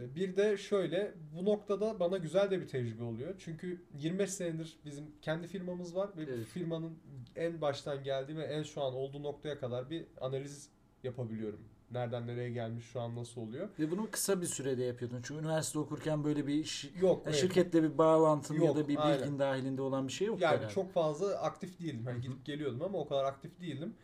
E, 0.00 0.14
Bir 0.14 0.36
de 0.36 0.56
şöyle 0.56 1.14
bu 1.36 1.44
noktada 1.44 2.00
bana 2.00 2.16
güzel 2.16 2.50
de 2.50 2.60
bir 2.60 2.68
tecrübe 2.68 3.02
oluyor. 3.04 3.34
Çünkü 3.38 3.82
25 3.98 4.30
senedir 4.30 4.76
bizim 4.84 5.04
kendi 5.22 5.46
firmamız 5.46 5.96
var 5.96 6.10
ve 6.16 6.22
Evet. 6.22 6.46
firmanın 6.46 6.98
en 7.36 7.60
baştan 7.60 8.04
geldiği 8.04 8.36
ve 8.36 8.44
en 8.44 8.62
şu 8.62 8.82
an 8.82 8.94
olduğu 8.94 9.22
noktaya 9.22 9.58
kadar 9.58 9.90
bir 9.90 10.06
analiz 10.20 10.68
yapabiliyorum. 11.02 11.60
Nereden 11.90 12.26
nereye 12.26 12.50
gelmiş, 12.50 12.84
şu 12.86 13.00
an 13.00 13.16
nasıl 13.16 13.40
oluyor? 13.40 13.68
Ve 13.78 13.90
bunu 13.90 14.10
kısa 14.10 14.40
bir 14.40 14.46
sürede 14.46 14.82
yapıyordun. 14.84 15.20
Çünkü 15.22 15.40
üniversite 15.40 15.78
okurken 15.78 16.24
böyle 16.24 16.46
bir 16.46 16.54
iş, 16.54 16.90
Yok. 17.00 17.16
ya 17.26 17.30
evet. 17.30 17.40
şirketle 17.40 17.82
bir 17.82 17.98
bağlantın 17.98 18.54
ya 18.54 18.64
Yok, 18.64 18.76
da 18.76 18.82
bir 18.82 18.88
bilgin 18.88 19.00
aynen. 19.00 19.38
dahilinde 19.38 19.82
olan 19.82 20.08
bir 20.08 20.12
şey 20.12 20.26
yok. 20.26 20.40
Yani 20.40 20.56
herhalde. 20.56 20.74
çok 20.74 20.92
fazla 20.92 21.34
aktif 21.38 21.80
değildim. 21.80 22.06
Hı. 22.06 22.18
gidip 22.18 22.44
geliyordum 22.44 22.82
ama 22.82 22.98
o 22.98 23.08
kadar 23.08 23.24
aktif 23.24 23.60
değildim. 23.60 23.94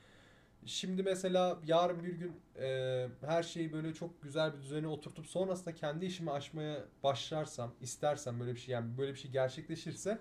Şimdi 0.66 1.02
mesela 1.02 1.58
yarın 1.66 2.04
bir 2.04 2.12
gün 2.12 2.32
e, 2.60 3.06
her 3.26 3.42
şeyi 3.42 3.72
böyle 3.72 3.94
çok 3.94 4.22
güzel 4.22 4.52
bir 4.56 4.62
düzene 4.62 4.86
oturtup 4.86 5.26
sonrasında 5.26 5.74
kendi 5.74 6.04
işimi 6.06 6.30
açmaya 6.30 6.84
başlarsam, 7.02 7.70
istersem 7.80 8.40
böyle 8.40 8.54
bir 8.54 8.60
şey 8.60 8.72
yani 8.72 8.98
böyle 8.98 9.12
bir 9.14 9.18
şey 9.18 9.30
gerçekleşirse 9.30 10.18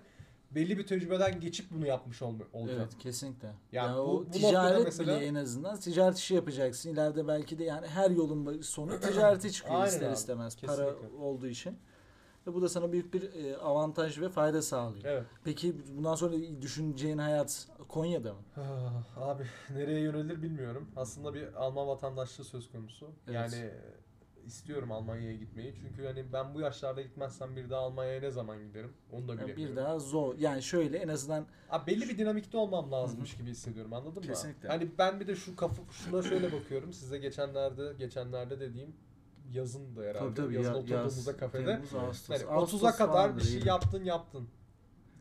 belli 0.50 0.78
bir 0.78 0.86
tecrübeden 0.86 1.40
geçip 1.40 1.70
bunu 1.70 1.86
yapmış 1.86 2.22
olma, 2.22 2.44
olacağım. 2.52 2.80
Evet 2.82 2.98
kesinlikle. 2.98 3.48
Yani 3.72 3.90
Ya 3.90 3.96
bu- 3.96 4.00
o 4.00 4.26
bu 4.26 4.30
ticaret 4.30 4.84
mesela- 4.84 5.16
bile 5.18 5.26
en 5.26 5.34
azından 5.34 5.76
ticaret 5.80 6.18
işi 6.18 6.34
yapacaksın. 6.34 6.90
İleride 6.90 7.28
belki 7.28 7.58
de 7.58 7.64
yani 7.64 7.86
her 7.86 8.10
yolun 8.10 8.60
sonu 8.60 9.00
ticarete 9.00 9.50
çıkıyor 9.50 9.74
Aynen 9.80 9.86
ister 9.92 10.06
abi, 10.06 10.14
istemez. 10.14 10.56
Para 10.60 10.76
kesinlikle. 10.94 11.16
olduğu 11.16 11.46
için. 11.46 11.78
Ve 12.46 12.54
bu 12.54 12.62
da 12.62 12.68
sana 12.68 12.92
büyük 12.92 13.14
bir 13.14 13.34
e, 13.34 13.56
avantaj 13.56 14.20
ve 14.20 14.28
fayda 14.28 14.62
sağlıyor. 14.62 15.04
Evet. 15.04 15.24
Peki 15.44 15.76
bundan 15.96 16.14
sonra 16.14 16.34
düşüneceğin 16.62 17.18
hayat 17.18 17.68
Konya'da 17.88 18.34
mı? 18.34 18.40
Ah, 18.56 19.18
Abi 19.28 19.42
nereye 19.74 20.00
yönelir 20.00 20.42
bilmiyorum. 20.42 20.88
Aslında 20.96 21.34
bir 21.34 21.52
Alman 21.54 21.88
vatandaşlığı 21.88 22.44
söz 22.44 22.72
konusu. 22.72 23.06
Evet. 23.26 23.34
Yani 23.34 23.54
e, 23.56 23.74
istiyorum 24.46 24.92
Almanya'ya 24.92 25.36
gitmeyi. 25.36 25.74
Çünkü 25.80 26.06
hani 26.06 26.32
ben 26.32 26.54
bu 26.54 26.60
yaşlarda 26.60 27.02
gitmezsem 27.02 27.56
bir 27.56 27.70
daha 27.70 27.80
Almanya'ya 27.80 28.20
ne 28.20 28.30
zaman 28.30 28.58
giderim? 28.58 28.92
Onu 29.12 29.28
da 29.28 29.32
bilemiyorum. 29.32 29.56
bir 29.72 29.76
daha 29.76 29.98
zor. 29.98 30.34
Yani 30.38 30.62
şöyle 30.62 30.98
en 30.98 31.08
azından 31.08 31.46
Abi 31.70 31.86
belli 31.86 32.08
bir 32.08 32.18
dinamikte 32.18 32.56
olmam 32.56 32.92
lazımmış 32.92 33.36
gibi 33.36 33.50
hissediyorum 33.50 33.92
anladın 33.92 34.22
mı? 34.22 34.28
Kesinlikle. 34.28 34.68
Hani 34.68 34.88
ben 34.98 35.20
bir 35.20 35.26
de 35.26 35.36
şu 35.36 35.56
kafa 35.56 35.82
şuna 35.90 36.22
şöyle 36.22 36.52
bakıyorum. 36.52 36.92
Size 36.92 37.18
geçenlerde 37.18 37.92
geçenlerde 37.98 38.60
dediğim 38.60 38.92
yazın 39.52 39.96
da 39.96 40.02
herhalde. 40.02 40.18
tabii 40.18 40.34
tabii 40.34 40.54
yazın 40.54 40.72
ya, 40.72 40.78
oturduğumuzda 40.78 41.30
yaz, 41.30 41.40
kafede. 41.40 41.64
Temmuz, 41.64 41.94
Ağustos. 41.94 42.40
Yani 42.40 42.50
Ağustos 42.50 42.82
30'a 42.82 42.92
kadar 42.92 43.36
bir 43.36 43.42
şey 43.42 43.60
yaptın 43.60 44.04
yaptın. 44.04 44.48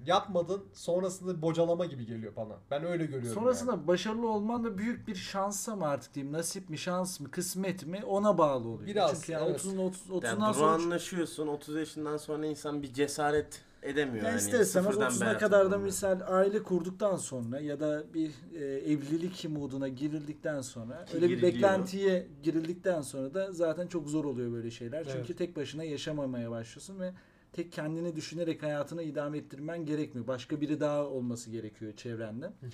Yapmadın 0.06 0.64
sonrasında 0.74 1.42
bocalama 1.42 1.86
gibi 1.86 2.06
geliyor 2.06 2.36
bana. 2.36 2.54
Ben 2.72 2.86
öyle 2.86 3.06
görüyorum. 3.06 3.42
Sonrasında 3.42 3.72
yani. 3.72 3.88
başarılı 3.88 4.30
olman 4.30 4.64
da 4.64 4.78
büyük 4.78 5.08
bir 5.08 5.16
şansa 5.16 5.76
mı 5.76 5.88
artık 5.88 6.14
diyeyim 6.14 6.34
nasip 6.34 6.70
mi 6.70 6.78
şans 6.78 7.20
mı 7.20 7.32
kısmet 7.32 7.86
mi 7.86 8.04
ona 8.06 8.38
bağlı 8.38 8.68
oluyor. 8.68 8.88
Biraz, 8.88 9.14
Çünkü 9.16 9.32
yani 9.32 9.50
evet. 9.50 9.66
30'un 9.66 9.78
30 9.78 10.10
Yani 10.10 10.20
30'dan 10.20 10.52
sonra 10.52 10.72
anlaşıyorsun 10.72 11.48
30 11.48 11.76
yaşından 11.76 12.18
sonra 12.18 12.46
insan 12.46 12.84
bir 12.84 12.94
cesaret 12.94 13.62
edemiyor. 13.84 14.24
Ya 14.26 14.30
yani. 14.30 14.40
ister 14.40 14.60
istemez 14.60 14.88
Sıfırdan 14.88 15.12
30'una 15.12 15.26
ben 15.26 15.38
kadar 15.38 15.72
da 15.72 15.78
misal 15.78 16.22
aile 16.28 16.64
kurduktan 16.64 17.16
sonra 17.18 17.60
ya 17.60 17.80
da 17.80 18.04
bir 18.14 18.32
e, 18.56 18.64
evlilik 18.66 19.46
moduna 19.50 19.88
girildikten 19.88 20.62
sonra 20.62 21.06
Ki 21.06 21.16
öyle 21.16 21.26
bir 21.30 21.36
giriliyor. 21.36 21.54
beklentiye 21.54 22.28
girildikten 22.44 23.02
sonra 23.02 23.34
da 23.34 23.52
zaten 23.52 23.88
çok 23.88 24.10
zor 24.10 24.26
oluyor 24.26 24.52
böyle 24.52 24.72
şeyler. 24.72 25.04
Çünkü 25.04 25.18
Evet. 25.28 25.38
tek 25.38 25.56
başına 25.56 25.84
yaşamamaya 25.84 26.52
başlıyorsun 26.52 27.00
ve 27.00 27.14
tek 27.54 27.72
kendini 27.72 28.16
düşünerek 28.16 28.64
hayatını 28.64 29.04
idame 29.04 29.38
ettirmen 29.38 29.86
gerekmiyor. 29.86 30.28
Başka 30.28 30.62
biri 30.62 30.80
daha 30.80 31.06
olması 31.06 31.50
gerekiyor 31.52 31.94
çevrende. 31.96 32.46
Hı 32.46 32.66
hı. 32.66 32.70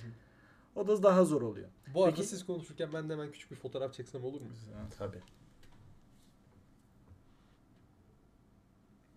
O 0.76 0.88
da 0.88 1.02
daha 1.02 1.24
zor 1.24 1.42
oluyor. 1.42 1.68
Bu 1.94 2.04
arada 2.04 2.16
Peki- 2.16 2.28
siz 2.28 2.46
konuşurken 2.46 2.88
ben 2.92 3.08
de 3.08 3.12
hemen 3.12 3.30
küçük 3.32 3.50
bir 3.50 3.56
fotoğraf 3.56 3.94
çeksem 3.94 4.24
olur 4.24 4.40
mu? 4.40 4.46
Tabii. 4.98 5.20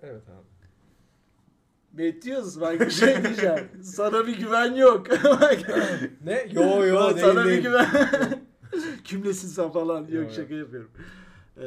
Evet 0.01 0.29
abi. 0.29 0.56
Metius 1.97 2.61
bak 2.61 2.79
bir 2.79 2.89
şey 2.89 3.23
diyeceğim. 3.23 3.69
Sana 3.83 4.27
bir 4.27 4.37
güven 4.39 4.73
yok. 4.75 5.07
Bak. 5.23 5.57
Ne? 6.25 6.47
Yo 6.51 6.85
yo 6.85 7.15
değil 7.15 7.25
Sana 7.25 7.43
bir 7.45 7.49
değil. 7.49 7.61
güven. 7.63 7.87
Kimlesin 9.03 9.47
sen 9.47 9.69
falan. 9.71 10.01
Yok, 10.01 10.09
Yok, 10.13 10.31
şaka 10.31 10.53
yapıyorum. 10.53 10.91
Ee, 11.57 11.63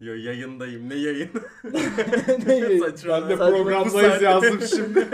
Yo 0.00 0.14
yayındayım 0.14 0.88
ne 0.90 0.94
yayın? 0.94 1.30
ne? 2.46 2.78
Saçma. 2.78 3.20
Ben 3.22 3.28
de 3.28 3.36
Saçma 3.36 3.56
programdayız 3.56 4.22
yazdım 4.22 4.60
şimdi. 4.70 5.08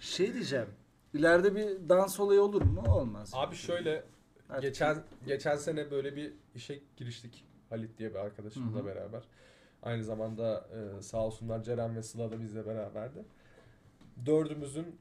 Şey 0.00 0.34
diyeceğim. 0.34 0.66
İleride 1.14 1.56
bir 1.56 1.88
dans 1.88 2.20
olayı 2.20 2.40
olur 2.42 2.62
mu? 2.62 2.82
Olmaz. 2.88 3.30
Abi 3.34 3.56
şöyle 3.56 4.04
Artık- 4.50 4.62
geçen 4.62 4.96
geçen 5.26 5.56
sene 5.56 5.90
böyle 5.90 6.16
bir 6.16 6.32
işe 6.54 6.78
giriştik 6.96 7.44
Halit 7.70 7.98
diye 7.98 8.10
bir 8.14 8.18
Hı 8.18 8.60
hı. 8.80 8.86
beraber. 8.86 9.22
Aynı 9.82 10.04
zamanda 10.04 10.68
e, 10.98 11.02
sağ 11.02 11.26
olsunlar 11.26 11.62
Ceren 11.62 11.96
ve 11.96 12.02
Sıla 12.02 12.30
da 12.32 12.40
bizle 12.40 12.66
beraberdi. 12.66 13.24
Dördümüzün 14.26 14.96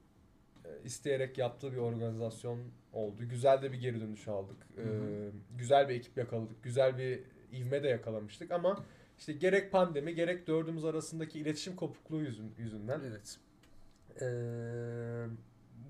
e, 0.66 0.70
isteyerek 0.84 1.38
yaptığı 1.38 1.72
bir 1.72 1.78
organizasyon 1.78 2.60
oldu. 2.94 3.16
Güzel 3.30 3.62
de 3.62 3.72
bir 3.72 3.78
geri 3.80 4.02
dönüş 4.02 4.28
aldık. 4.28 4.58
E, 4.78 4.82
Hı 4.82 5.32
güzel 5.58 5.90
bir 5.90 5.96
ekip 5.96 6.18
yakaladık. 6.18 6.64
Güzel 6.64 6.98
bir 6.98 7.20
ivme 7.54 7.84
de 7.84 7.88
yakalamıştık 7.88 8.52
ama 8.52 8.84
işte 9.18 9.34
gerek 9.34 9.72
pandemi 9.72 10.16
gerek 10.16 10.48
dördümüz 10.48 10.86
arasındaki 10.86 11.40
iletişim 11.40 11.76
kopukluğu 11.76 12.20
yüzün, 12.20 12.54
yüzünden 12.58 13.02
Evet. 13.08 13.38
e, 14.22 14.28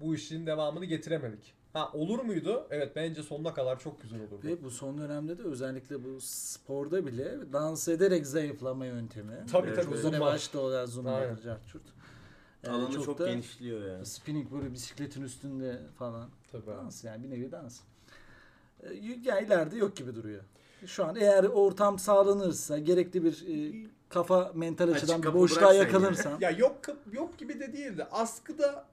bu 0.01 0.15
işin 0.15 0.45
devamını 0.45 0.85
getiremedik. 0.85 1.53
Ha 1.73 1.91
olur 1.93 2.19
muydu? 2.19 2.67
Evet 2.69 2.95
bence 2.95 3.23
sonuna 3.23 3.53
kadar 3.53 3.79
çok 3.79 4.01
güzel 4.01 4.19
olurdu. 4.19 4.47
Ve 4.47 4.63
bu 4.63 4.71
son 4.71 4.97
dönemde 4.97 5.37
de 5.37 5.43
özellikle 5.43 6.03
bu 6.03 6.21
sporda 6.21 7.05
bile 7.05 7.53
dans 7.53 7.87
ederek 7.87 8.27
zayıflama 8.27 8.85
yöntemi. 8.85 9.45
Tabii 9.51 9.67
Evet, 9.67 9.85
tabii 9.85 10.13
var. 10.13 10.19
başta 10.19 10.59
o 10.59 10.87
zumba 10.87 11.35
carçurt. 11.43 11.83
Ee, 12.63 12.69
Alanı 12.69 13.03
çok, 13.03 13.19
da 13.19 13.27
genişliyor 13.27 13.91
ya. 13.91 14.05
Spinning 14.05 14.51
böyle 14.51 14.73
bisikletin 14.73 15.21
üstünde 15.21 15.79
falan. 15.99 16.29
Tabii 16.51 16.71
abi. 16.71 16.85
Dans 16.85 17.03
yani 17.03 17.23
bir 17.23 17.29
nevi 17.29 17.51
dans. 17.51 17.79
Ee, 18.83 18.93
yani 19.23 19.45
ileride 19.45 19.77
yok 19.77 19.95
gibi 19.95 20.15
duruyor. 20.15 20.43
Şu 20.85 21.05
an 21.05 21.15
eğer 21.15 21.43
ortam 21.43 21.99
sağlanırsa 21.99 22.79
gerekli 22.79 23.23
bir 23.23 23.47
e, 23.47 23.87
kafa 24.09 24.51
mental 24.55 24.87
Açık 24.87 24.97
açıdan 24.97 25.17
bir 25.17 25.25
kapı 25.25 25.37
boşluğa 25.37 25.73
yakalanırsan. 25.73 26.37
Ya 26.41 26.49
yok 26.49 26.79
yok 27.11 27.37
gibi 27.37 27.59
de 27.59 27.73
değildi. 27.73 28.07
Askıda 28.11 28.85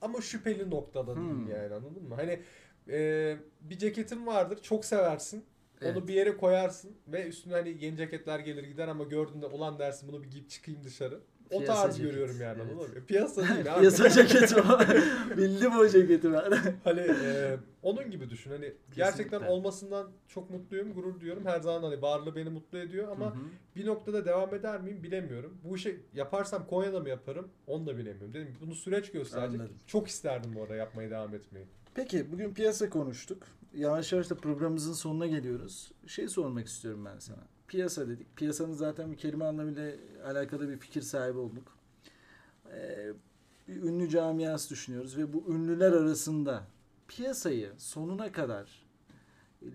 ama 0.00 0.20
şüpheli 0.20 0.70
noktada 0.70 1.14
Hmm. 1.14 1.22
diyeyim 1.22 1.48
yani 1.48 1.74
anladın 1.74 2.02
mı? 2.08 2.14
Hani 2.14 2.40
e, 2.88 3.36
bir 3.60 3.78
ceketin 3.78 4.26
vardır 4.26 4.58
çok 4.62 4.84
seversin. 4.84 5.44
Evet. 5.80 5.96
Onu 5.96 6.08
bir 6.08 6.14
yere 6.14 6.36
koyarsın 6.36 6.96
ve 7.08 7.26
üstüne 7.28 7.54
hani 7.54 7.84
yeni 7.84 7.96
ceketler 7.96 8.38
gelir 8.38 8.64
gider 8.64 8.88
ama 8.88 9.04
gördüğünde 9.04 9.46
ulan 9.46 9.78
dersin 9.78 10.08
bunu 10.12 10.22
bir 10.22 10.30
giyip 10.30 10.50
çıkayım 10.50 10.84
dışarı. 10.84 11.20
O 11.50 11.58
Piyasa 11.58 11.82
tarz 11.82 11.96
ceket, 11.96 12.10
görüyorum 12.10 12.40
yani 12.40 12.58
evet. 12.62 12.72
anladın 12.72 12.98
mı? 12.98 13.06
Piyasa 13.06 13.42
değil 13.42 13.72
abi. 13.74 13.78
Piyasa 13.80 14.10
ceketi 14.10 14.60
o. 14.60 14.78
Bildim 15.36 15.78
o 15.78 15.88
ceketi 15.88 16.32
ben. 16.32 16.52
Hani 16.84 17.00
e, 17.00 17.56
onun 17.82 18.10
gibi 18.10 18.30
düşün. 18.30 18.50
Hani 18.50 18.72
gerçekten 18.96 19.24
Kesinlikle. 19.24 19.48
olmasından 19.48 20.10
çok 20.28 20.50
mutluyum, 20.50 20.94
gurur 20.94 21.20
duyuyorum. 21.20 21.46
Her 21.46 21.60
zaman 21.60 21.82
hani 21.82 22.02
varlığı 22.02 22.36
beni 22.36 22.50
mutlu 22.50 22.78
ediyor 22.78 23.08
ama 23.08 23.26
Hı 23.26 23.30
hı. 23.30 23.40
bir 23.76 23.86
noktada 23.86 24.24
devam 24.24 24.54
eder 24.54 24.80
miyim 24.80 25.02
bilemiyorum. 25.02 25.58
Bu 25.64 25.76
işi 25.76 26.00
yaparsam 26.14 26.66
Konya'da 26.66 27.00
mı 27.00 27.08
yaparım 27.08 27.48
onu 27.66 27.86
da 27.86 27.96
bilemiyorum. 27.98 28.34
Dedim 28.34 28.56
bunu 28.60 28.74
süreç 28.74 29.12
gösterecek. 29.12 29.60
Anladım. 29.60 29.76
Çok 29.86 30.08
isterdim 30.08 30.52
bu 30.54 30.62
arada 30.62 30.74
yapmaya 30.74 31.10
devam 31.10 31.34
etmeyi. 31.34 31.66
Peki 31.94 32.32
bugün 32.32 32.54
piyasa 32.54 32.90
konuştuk. 32.90 33.42
Yavaş 33.74 34.12
yavaş 34.12 34.30
da 34.30 34.34
programımızın 34.34 34.92
sonuna 34.92 35.26
geliyoruz. 35.26 35.92
Şey 36.06 36.28
sormak 36.28 36.66
istiyorum 36.66 37.04
ben 37.04 37.18
sana. 37.18 37.42
Piyasa 37.70 38.08
dedik. 38.08 38.36
Piyasanın 38.36 38.72
zaten 38.72 39.12
bir 39.12 39.16
kelime 39.16 39.44
anlamıyla 39.44 39.92
alakalı 40.26 40.68
bir 40.68 40.76
fikir 40.76 41.02
sahibi 41.02 41.38
olduk. 41.38 41.76
Ee, 42.72 43.08
bir 43.68 43.82
ünlü 43.82 44.08
camiası 44.08 44.70
düşünüyoruz 44.70 45.16
ve 45.16 45.32
bu 45.32 45.44
ünlüler 45.48 45.92
arasında 45.92 46.62
piyasayı 47.08 47.72
sonuna 47.78 48.32
kadar 48.32 48.86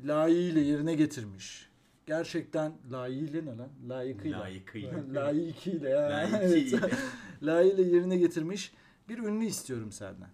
layığıyla 0.05 0.61
yerine 0.61 0.95
getirmiş. 0.95 1.69
Gerçekten 2.05 2.73
layığıyla 2.91 3.41
ne 3.41 3.57
lan? 3.57 3.69
Layıkıyla. 3.89 4.39
Layıkıyla. 4.39 5.03
Layıkıyla 5.13 5.89
ya. 5.89 6.09
Layıkıyla. 6.09 6.89
Layığıyla 7.43 7.83
yerine 7.83 8.17
getirmiş 8.17 8.73
bir 9.09 9.17
ünlü 9.17 9.45
istiyorum 9.45 9.91
senden. 9.91 10.29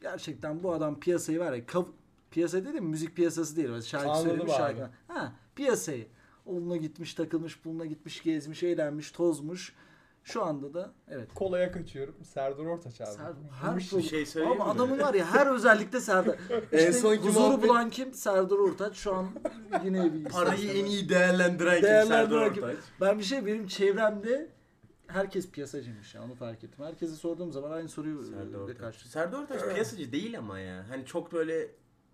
Gerçekten 0.00 0.62
bu 0.62 0.72
adam 0.72 1.00
piyasayı 1.00 1.40
var 1.40 1.52
ya 1.52 1.64
kav- 1.64 1.92
piyasa 2.30 2.64
değil 2.64 2.74
mi? 2.74 2.80
Müzik 2.80 3.16
piyasası 3.16 3.56
değil. 3.56 3.80
Şarkı 3.80 4.10
Anladım 4.10 4.30
söylemiş 4.30 4.52
şarkı. 4.52 4.90
Ha, 5.08 5.32
piyasayı. 5.56 6.06
Onunla 6.46 6.76
gitmiş, 6.76 7.14
takılmış, 7.14 7.64
bununla 7.64 7.86
gitmiş, 7.86 8.22
gezmiş, 8.22 8.62
eğlenmiş, 8.62 9.10
tozmuş. 9.10 9.72
Şu 10.24 10.44
anda 10.44 10.74
da 10.74 10.92
evet. 11.08 11.28
Kolaya 11.34 11.72
kaçıyorum. 11.72 12.14
Serdar 12.24 12.64
Ortaç 12.64 13.00
abi. 13.00 13.10
Serdar, 13.10 13.34
her 13.62 13.76
Bir 13.76 14.02
şey 14.02 14.26
söyleyeyim 14.26 14.60
Ama 14.60 14.72
mi? 14.74 14.76
adamın 14.78 14.98
var 14.98 15.14
ya 15.14 15.26
her 15.32 15.46
özellikle 15.46 16.00
Serdar. 16.00 16.36
En 16.72 16.78
İşte 16.78 16.92
sonki 16.92 17.22
huzuru 17.28 17.42
muhabbet- 17.44 17.62
bulan 17.68 17.90
kim? 17.90 18.14
Serdar 18.14 18.56
Ortaç. 18.56 18.96
Şu 18.96 19.14
an 19.14 19.26
yine 19.84 20.12
bir 20.14 20.24
Parayı 20.24 20.70
en 20.72 20.84
iyi 20.84 21.08
değerlendiren 21.08 21.74
kim 21.74 21.82
Değerlendiren 21.84 22.28
Serdar 22.28 22.54
kim? 22.54 22.62
Ortaç? 22.64 22.78
Ben 23.00 23.18
bir 23.18 23.24
şey 23.24 23.46
benim 23.46 23.66
çevremde 23.66 24.50
herkes 25.06 25.50
piyasacıymış 25.50 26.14
ya 26.14 26.22
onu 26.24 26.34
fark 26.34 26.64
ettim. 26.64 26.84
Herkese 26.84 27.14
sorduğum 27.14 27.52
zaman 27.52 27.70
aynı 27.70 27.88
soruyu 27.88 28.22
Serdar 28.24 28.42
Serdar 28.44 28.58
Ortaç. 28.58 28.78
karşı. 28.78 29.08
Serdar 29.08 29.42
Ortaç 29.42 29.62
piyasacı 29.74 30.12
değil 30.12 30.38
ama 30.38 30.58
ya. 30.58 30.84
Hani 30.88 31.06
çok 31.06 31.32
böyle 31.32 31.68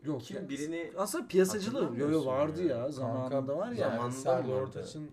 Yok 0.04 0.22
Kim 0.22 0.36
ya. 0.36 0.48
birini 0.48 0.92
aslında 0.96 1.26
piyasacılığı 1.26 1.90
yo 1.96 2.10
yo 2.10 2.26
vardı 2.26 2.62
ya. 2.62 2.76
ya, 2.76 2.90
zamanında 2.90 3.56
var 3.56 3.72
ya. 3.72 3.78
yani 3.78 3.92
Zamanında 3.92 4.12
Serdar 4.16 4.38
vardı. 4.38 4.52
Ortaç'ın 4.52 5.10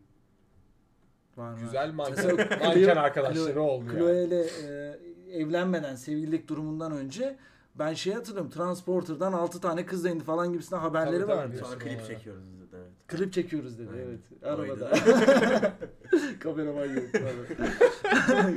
Var, 1.37 1.57
güzel 1.59 1.91
manken, 1.93 2.35
manken 2.63 2.95
arkadaşları 2.95 3.61
oldu 3.61 3.85
yani. 3.87 3.97
Chloe 3.97 4.23
ile 4.23 4.41
e, 4.41 4.99
evlenmeden 5.31 5.95
sevgililik 5.95 6.47
durumundan 6.47 6.91
önce 6.91 7.37
ben 7.75 7.93
şey 7.93 8.13
hatırlıyorum 8.13 8.51
Transporter'dan 8.51 9.33
6 9.33 9.61
tane 9.61 9.85
kız 9.85 10.03
da 10.03 10.09
indi 10.09 10.23
falan 10.23 10.53
gibisinden 10.53 10.79
haberleri 10.81 11.19
Tabii, 11.19 11.27
tabii. 11.27 11.37
vardı. 11.37 11.57
sonra 11.63 11.79
klip 11.79 12.05
çekiyoruz 12.05 12.43
dedi 12.43 12.75
evet. 12.75 12.91
Klip 13.07 13.33
çekiyoruz 13.33 13.79
dedi 13.79 13.89
Aynen. 13.93 14.03
evet. 14.03 14.43
Arabada. 14.43 14.91
Kameraman 16.39 16.85
yok. 16.85 17.03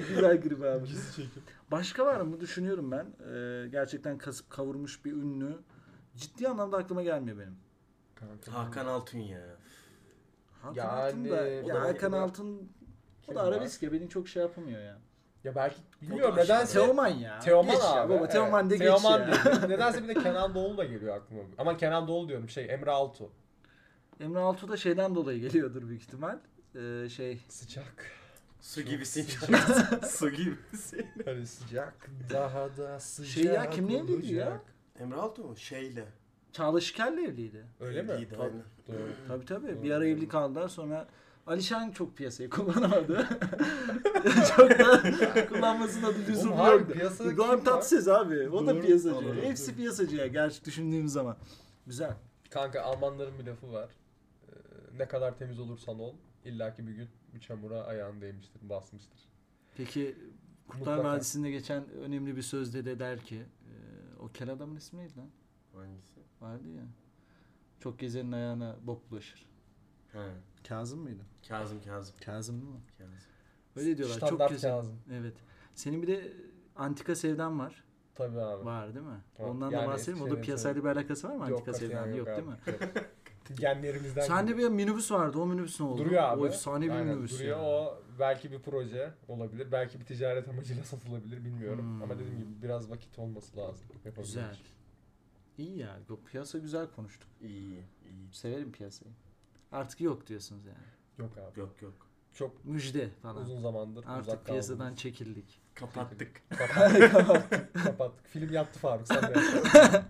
güzel 0.08 0.40
klip 0.42 0.62
abi. 0.64 0.86
Başka 1.70 2.06
var 2.06 2.20
mı 2.20 2.40
düşünüyorum 2.40 2.90
ben. 2.90 3.06
Ee, 3.34 3.68
gerçekten 3.68 4.18
kasıp 4.18 4.50
kavurmuş 4.50 5.04
bir 5.04 5.12
ünlü. 5.12 5.58
Ciddi 6.20 6.48
anlamda 6.48 6.76
aklıma 6.76 7.02
gelmiyor 7.02 7.38
benim. 7.38 7.56
Kanka. 8.14 8.54
Hakan 8.54 8.86
Altun 8.86 9.18
ya. 9.18 9.40
Hakan 10.62 10.74
Yani- 10.74 10.90
Altun 10.90 11.24
da, 11.24 11.34
O 11.42 11.44
ya 11.68 11.74
da- 11.74 11.80
Hakan 11.80 12.12
o 12.12 12.16
da- 12.16 12.20
Altun 12.20 12.54
o 13.22 13.26
Kim 13.26 13.34
da 13.34 13.42
var? 13.46 13.52
arabesk 13.52 13.82
ya 13.82 13.92
beni 13.92 14.08
çok 14.08 14.28
şey 14.28 14.42
yapamıyor 14.42 14.80
ya. 14.82 14.98
Ya 15.44 15.54
belki 15.54 15.76
bilmiyorum 16.02 16.34
aşağı- 16.38 16.44
nedense. 16.56 16.72
Teoman 16.72 17.08
ya. 17.08 17.38
Teoman 17.40 17.74
Geç 17.74 17.84
abi. 17.84 17.96
Ya, 17.98 18.08
baba 18.08 18.18
evet. 18.18 18.32
Teoman 18.32 18.70
de 18.70 18.76
geç 18.76 18.86
Teoman 18.86 19.20
ya. 19.20 19.66
Nedense 19.68 20.02
bir 20.02 20.08
de 20.08 20.14
Kenan 20.14 20.54
Doğulu 20.54 20.76
da 20.76 20.84
geliyor 20.84 21.16
aklıma. 21.16 21.42
Ama 21.58 21.76
Kenan 21.76 22.08
Doğulu 22.08 22.28
diyorum 22.28 22.48
şey 22.48 22.64
Emre 22.70 22.90
Altu. 22.90 23.30
Emre 24.20 24.38
Altuğ 24.38 24.68
da 24.68 24.76
şeyden 24.76 25.14
dolayı 25.14 25.40
geliyordur 25.40 25.88
büyük 25.88 26.02
ihtimal. 26.02 26.38
Ee, 26.74 27.08
şey 27.08 27.40
Sıcak. 27.48 28.06
Su 28.60 28.82
gibisin. 28.82 29.26
Su 30.08 30.30
gibisin. 30.30 31.06
Hani 31.24 31.46
sıcak. 31.46 32.10
Daha 32.32 32.76
da 32.76 33.00
sıcak. 33.00 33.32
Şey 33.32 33.44
ya, 33.44 33.70
kimle 33.70 33.96
evliydi 33.98 34.12
olacak. 34.36 34.60
Emre 35.00 35.16
Altun 35.16 35.46
mu? 35.46 35.56
Şeyle. 35.56 36.04
Çağla 36.52 36.80
Şiker'le 36.80 37.18
evliydi. 37.18 37.64
Öyle 37.80 38.02
mi? 38.02 38.12
Evliydi, 38.12 38.30
Tabii. 38.30 38.42
aynen. 38.42 38.62
Doğru. 38.88 39.12
Tabii 39.28 39.44
tabii. 39.44 39.66
Doğru, 39.74 39.82
Bir 39.82 39.90
ara 39.90 40.06
evli 40.06 40.28
kaldılar 40.28 40.68
sonra 40.68 41.08
Alişan 41.46 41.90
çok 41.90 42.16
piyasayı 42.16 42.50
kullanamadı. 42.50 43.28
çok 44.56 44.70
da 44.70 45.46
kullanmasına 45.48 46.08
bir 46.14 46.26
lüzum 46.28 46.50
Oğlum 46.52 46.60
harbi 46.60 46.78
yoktu. 46.80 46.92
piyasada 46.94 47.32
İbrahim 47.32 47.50
kim 47.50 47.58
var? 47.58 47.64
Tatlıses 47.64 48.08
abi. 48.08 48.48
O 48.48 48.66
da 48.66 48.74
Doğru, 48.74 48.82
piyasacı. 48.82 49.14
doğru, 49.14 49.34
Hepsi 49.42 49.68
doğru. 49.68 49.76
piyasacı 49.76 50.16
ya 50.16 50.26
gerçi 50.26 50.64
düşündüğüm 50.64 51.08
zaman. 51.08 51.36
Güzel. 51.86 52.14
Kanka 52.50 52.82
Almanların 52.82 53.38
bir 53.38 53.44
lafı 53.46 53.72
var. 53.72 53.88
Ee, 54.48 54.52
ne 54.98 55.08
kadar 55.08 55.38
temiz 55.38 55.60
olursan 55.60 55.98
ol 55.98 56.14
illaki 56.44 56.86
bir 56.86 56.92
gün 56.92 57.08
bir 57.34 57.40
çamura 57.40 57.80
ayağın 57.84 58.20
değmiştir, 58.20 58.60
basmıştır. 58.68 59.20
Peki 59.76 60.16
Kurtlar 60.68 60.96
Mutlaka. 60.96 61.08
Vadisi'nde 61.16 61.50
geçen 61.50 61.88
önemli 61.90 62.36
bir 62.36 62.42
sözde 62.42 62.84
de 62.84 62.98
der 62.98 63.20
ki 63.20 63.36
e, 63.36 63.59
o 64.20 64.28
kel 64.28 64.52
adamın 64.52 64.76
ismi 64.76 64.98
neydi 65.00 65.16
lan? 65.18 65.28
Hangisi? 65.74 66.20
Vardı 66.40 66.68
ya. 66.68 66.82
Çok 67.80 67.98
gezenin 67.98 68.32
ayağına 68.32 68.76
bok 68.82 69.10
bulaşır. 69.10 69.46
Ha. 70.12 70.24
Kazım 70.68 71.00
mıydı? 71.00 71.22
Kazım 71.48 71.82
Kazım. 71.84 72.14
Kazım 72.24 72.60
değil 72.60 72.72
mi? 72.72 72.80
Kazım. 72.98 73.14
Öyle 73.76 73.96
diyorlar. 73.96 74.20
çok 74.20 74.28
Standart 74.28 74.50
gezen. 74.50 74.70
Kazım. 74.70 74.96
Evet. 75.12 75.34
Senin 75.74 76.02
bir 76.02 76.06
de 76.06 76.32
antika 76.76 77.14
sevdan 77.14 77.58
var. 77.58 77.84
Tabii 78.14 78.40
abi. 78.40 78.64
Var 78.64 78.94
değil 78.94 79.06
mi? 79.06 79.12
Var. 79.38 79.48
Ondan 79.48 79.70
Yani 79.70 79.84
da 79.86 79.88
bahsedelim. 79.88 80.16
O 80.16 80.24
da 80.24 80.26
Eskişehir'in 80.26 80.44
piyasayla 80.44 80.84
bir 80.84 80.88
alakası 80.88 81.28
var 81.28 81.36
mı 81.36 81.50
Yok, 81.50 81.58
antika 81.58 81.72
sevdan? 81.72 82.06
Yok, 82.12 82.28
abi, 82.28 82.36
değil 82.36 82.48
mi? 82.48 82.56
yok. 82.66 83.58
Genlerimizden 83.58 84.22
Sende 84.22 84.52
gidiyor. 84.52 84.70
bir 84.70 84.74
minibüs 84.76 85.10
vardı. 85.12 85.38
O 85.38 85.46
minibüs 85.46 85.80
ne 85.80 85.86
oldu? 85.86 86.04
Duruyor 86.04 86.22
abi. 86.22 86.40
O 86.42 86.46
efsane 86.46 86.84
bir 86.84 86.90
Aynen, 86.90 87.06
minibüs. 87.06 87.38
Duruyor 87.38 87.58
ya. 87.58 87.64
o 87.64 88.02
belki 88.20 88.52
bir 88.52 88.58
proje 88.58 89.12
olabilir. 89.28 89.72
Belki 89.72 90.00
bir 90.00 90.04
ticaret 90.04 90.48
amacıyla 90.48 90.84
satılabilir 90.84 91.44
bilmiyorum. 91.44 91.84
Hmm. 91.84 92.02
Ama 92.02 92.14
dediğim 92.18 92.38
gibi 92.38 92.62
biraz 92.62 92.90
vakit 92.90 93.18
olması 93.18 93.56
lazım. 93.56 93.86
yapabilmek 94.04 94.24
Güzel. 94.26 94.52
için. 94.54 94.64
İyi 95.58 95.78
ya. 95.78 95.98
Bu 96.08 96.20
piyasa 96.24 96.58
güzel 96.58 96.86
konuştuk. 96.96 97.28
İyi 97.40 97.62
iyi. 97.72 97.84
Severim 98.32 98.72
piyasayı. 98.72 99.12
Artık 99.72 100.00
yok 100.00 100.26
diyorsunuz 100.26 100.66
yani. 100.66 100.78
Yok 101.18 101.38
abi. 101.38 101.60
Yok 101.60 101.82
yok. 101.82 101.94
çok 102.34 102.64
Müjde 102.64 103.08
falan. 103.22 103.42
uzun 103.42 103.60
zamandır 103.60 104.04
Artık 104.06 104.28
uzak 104.28 104.46
piyasadan 104.46 104.78
kaldığımız. 104.78 105.00
çekildik. 105.00 105.60
Kapattık. 105.74 106.42
Kapattık. 106.58 107.74
Kapattık. 107.84 108.26
Film 108.26 108.52
yattı 108.52 108.78
Faruk 108.78 109.06
sen 109.08 109.22
de. 109.22 109.34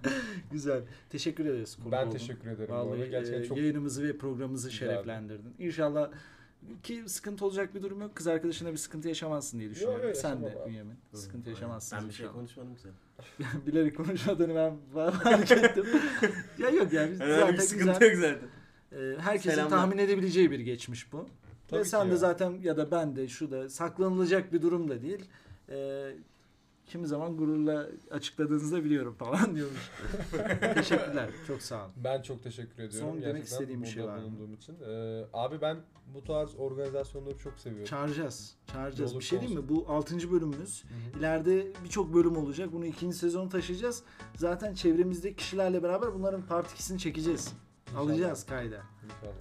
Güzel. 0.50 0.82
Teşekkür 1.10 1.46
ederiz. 1.46 1.78
Ben 1.92 2.02
oldun. 2.06 2.10
teşekkür 2.18 2.50
ederim. 2.50 2.74
arada. 2.74 2.86
Vallahi 2.90 3.10
Gerçekten 3.10 3.42
e, 3.42 3.44
çok 3.44 3.56
yayınımızı 3.58 4.02
ve 4.08 4.18
programımızı 4.18 4.70
güzeldi. 4.70 4.92
şereflendirdin. 4.92 5.54
İnşallah 5.58 6.10
ki 6.82 7.02
sıkıntı 7.06 7.44
olacak 7.44 7.74
bir 7.74 7.82
durum 7.82 8.00
yok. 8.00 8.14
Kız 8.16 8.26
arkadaşına 8.26 8.72
bir 8.72 8.76
sıkıntı 8.76 9.08
yaşamazsın 9.08 9.58
diye 9.60 9.70
düşünüyorum. 9.70 10.06
yok, 10.06 10.16
Sen 10.16 10.40
de 10.42 10.44
yaşamam 10.46 10.62
abi. 10.64 10.70
Bünyamin. 10.70 10.94
Sıkıntı 11.14 11.50
yaşamazsın. 11.50 11.98
Ben 12.00 12.08
bir 12.08 12.14
şey 12.14 12.26
konuşmadım 12.26 12.74
ki. 12.76 12.88
Bilerek 13.66 13.96
konuşmadığını 13.96 14.54
ben 14.54 14.76
fark 15.22 15.50
ettim. 15.52 15.86
ya 16.58 16.70
yok 16.70 16.92
yani 16.92 17.10
biz 17.12 17.20
Herhangi 17.20 17.52
bir 17.52 17.58
zaten 17.58 17.66
sıkıntı 17.66 18.08
güzel. 18.08 18.30
yok 18.32 18.40
zaten. 18.90 19.12
e, 19.12 19.18
herkesin 19.20 19.50
Selamlar. 19.50 19.70
tahmin 19.78 19.98
edebileceği 19.98 20.50
bir 20.50 20.60
geçmiş 20.60 21.12
bu. 21.12 21.26
Tabii 21.68 21.80
Ve 21.80 21.82
ki 21.84 21.88
sen 21.90 22.06
de 22.06 22.10
ya. 22.10 22.16
zaten 22.16 22.50
ya 22.62 22.76
da 22.76 22.90
ben 22.90 23.16
de 23.16 23.28
şu 23.28 23.50
da 23.50 23.68
saklanılacak 23.68 24.52
bir 24.52 24.62
durum 24.62 24.88
da 24.88 25.02
değil. 25.02 25.24
E, 25.68 26.10
kimi 26.90 27.06
zaman 27.06 27.36
gururla 27.36 27.88
açıkladığınızda 28.10 28.84
biliyorum 28.84 29.14
falan 29.14 29.54
diyormuş. 29.56 29.90
Teşekkürler. 30.74 31.30
Çok 31.46 31.62
sağ 31.62 31.84
olun. 31.84 31.92
Ben 31.96 32.22
çok 32.22 32.42
teşekkür 32.42 32.82
ediyorum. 32.82 33.10
Son 33.10 33.22
demek 33.22 33.24
gerçekten 33.24 33.42
istediğim 33.56 33.82
bir 33.82 33.86
şey 33.86 34.04
var 34.04 34.22
bulunduğum 34.22 34.54
için. 34.54 34.76
Ee, 34.88 35.24
abi 35.32 35.60
ben 35.60 35.76
bu 36.14 36.24
tarz 36.24 36.54
organizasyonları 36.58 37.38
çok 37.38 37.60
seviyorum. 37.60 37.86
Çağıracağız. 37.86 38.54
Çağıracağız. 38.72 39.18
Bir 39.18 39.24
şey 39.24 39.40
değil 39.40 39.54
mi? 39.54 39.68
Bu 39.68 39.84
6. 39.88 40.32
bölümümüz. 40.32 40.84
Hı 40.84 40.88
hı. 40.88 41.18
İleride 41.18 41.66
birçok 41.84 42.14
bölüm 42.14 42.36
olacak. 42.36 42.72
Bunu 42.72 42.86
ikinci 42.86 43.16
sezonu 43.16 43.48
taşıyacağız. 43.48 44.02
Zaten 44.36 44.74
çevremizdeki 44.74 45.36
kişilerle 45.36 45.82
beraber 45.82 46.14
bunların 46.14 46.42
part 46.42 46.66
2'sini 46.66 46.98
çekeceğiz. 46.98 47.52
İnşallah. 47.88 48.02
Alacağız 48.02 48.46
kayda. 48.46 48.82
İnşallah. 49.04 49.34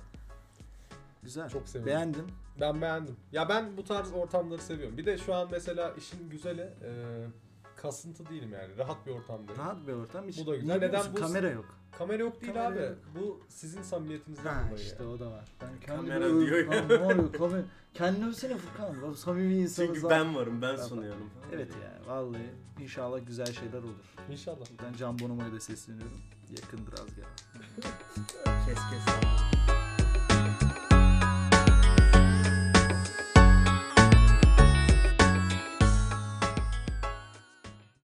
Güzel. 1.23 1.49
Çok 1.49 1.67
sevindim. 1.69 1.87
Beğendim. 1.87 2.25
Ben 2.61 2.81
beğendim. 2.81 3.15
Ya 3.31 3.49
ben 3.49 3.77
bu 3.77 3.83
tarz 3.83 4.13
ortamları 4.13 4.61
seviyorum. 4.61 4.97
Bir 4.97 5.05
de 5.05 5.17
şu 5.17 5.33
an 5.35 5.47
mesela 5.51 5.93
işin 5.97 6.29
güzeli 6.29 6.61
e, 6.61 6.91
kasıntı 7.75 8.29
değilim 8.29 8.53
yani. 8.53 8.77
Rahat 8.77 9.05
bir 9.07 9.11
ortamdayım. 9.11 9.61
Rahat 9.61 9.87
bir 9.87 9.93
ortam. 9.93 10.27
Hiç 10.27 10.39
Bu 10.39 10.47
da 10.51 10.55
güzel. 10.55 10.75
Neden 10.79 11.03
bu- 11.13 11.19
Kamera 11.19 11.49
yok. 11.49 11.65
Kamera 11.97 12.21
yok 12.23 12.41
değil 12.41 12.53
Kamera 12.53 12.67
abi. 12.73 12.79
yok. 12.81 12.97
Bu 13.15 13.41
sizin 13.49 13.81
samimiyetinizden 13.81 14.53
Ha 14.53 14.63
dolayı. 14.69 14.85
işte 14.85 14.97
yani. 15.03 15.13
o 15.13 15.19
da 15.19 15.31
var. 15.31 15.45
Ben 15.61 15.69
Kamera 15.95 16.19
kendimi 16.19 16.45
diyor 16.45 16.73
ya. 16.73 16.79
Lan 16.81 16.89
ne 16.89 16.93
oluyor? 17.13 17.33
Kamera. 17.33 17.63
Kendini 17.93 18.25
övsene 18.27 18.57
Furkan. 18.57 19.01
Lan 19.01 19.13
Samimi 19.13 19.53
insanız. 19.55 19.87
Çünkü 19.87 20.01
lan. 20.01 20.09
ben 20.09 20.35
varım, 20.35 20.61
ben 20.61 20.75
sunuyorum. 20.75 21.29
Evet 21.53 21.69
ya 21.83 22.13
vallahi 22.13 22.49
inşallah 22.79 23.19
güzel 23.27 23.45
şeyler 23.53 23.77
olur. 23.77 23.95
İnşallah. 24.31 24.65
Ben 24.83 24.93
Can 24.97 25.19
Bonomo'ya 25.19 25.51
da 25.53 25.59
sesleniyorum. 25.59 26.21
Yakındır 26.61 26.93
az 26.93 27.15
gel. 27.15 27.25
Kes 28.65 28.75
kes. 28.89 29.15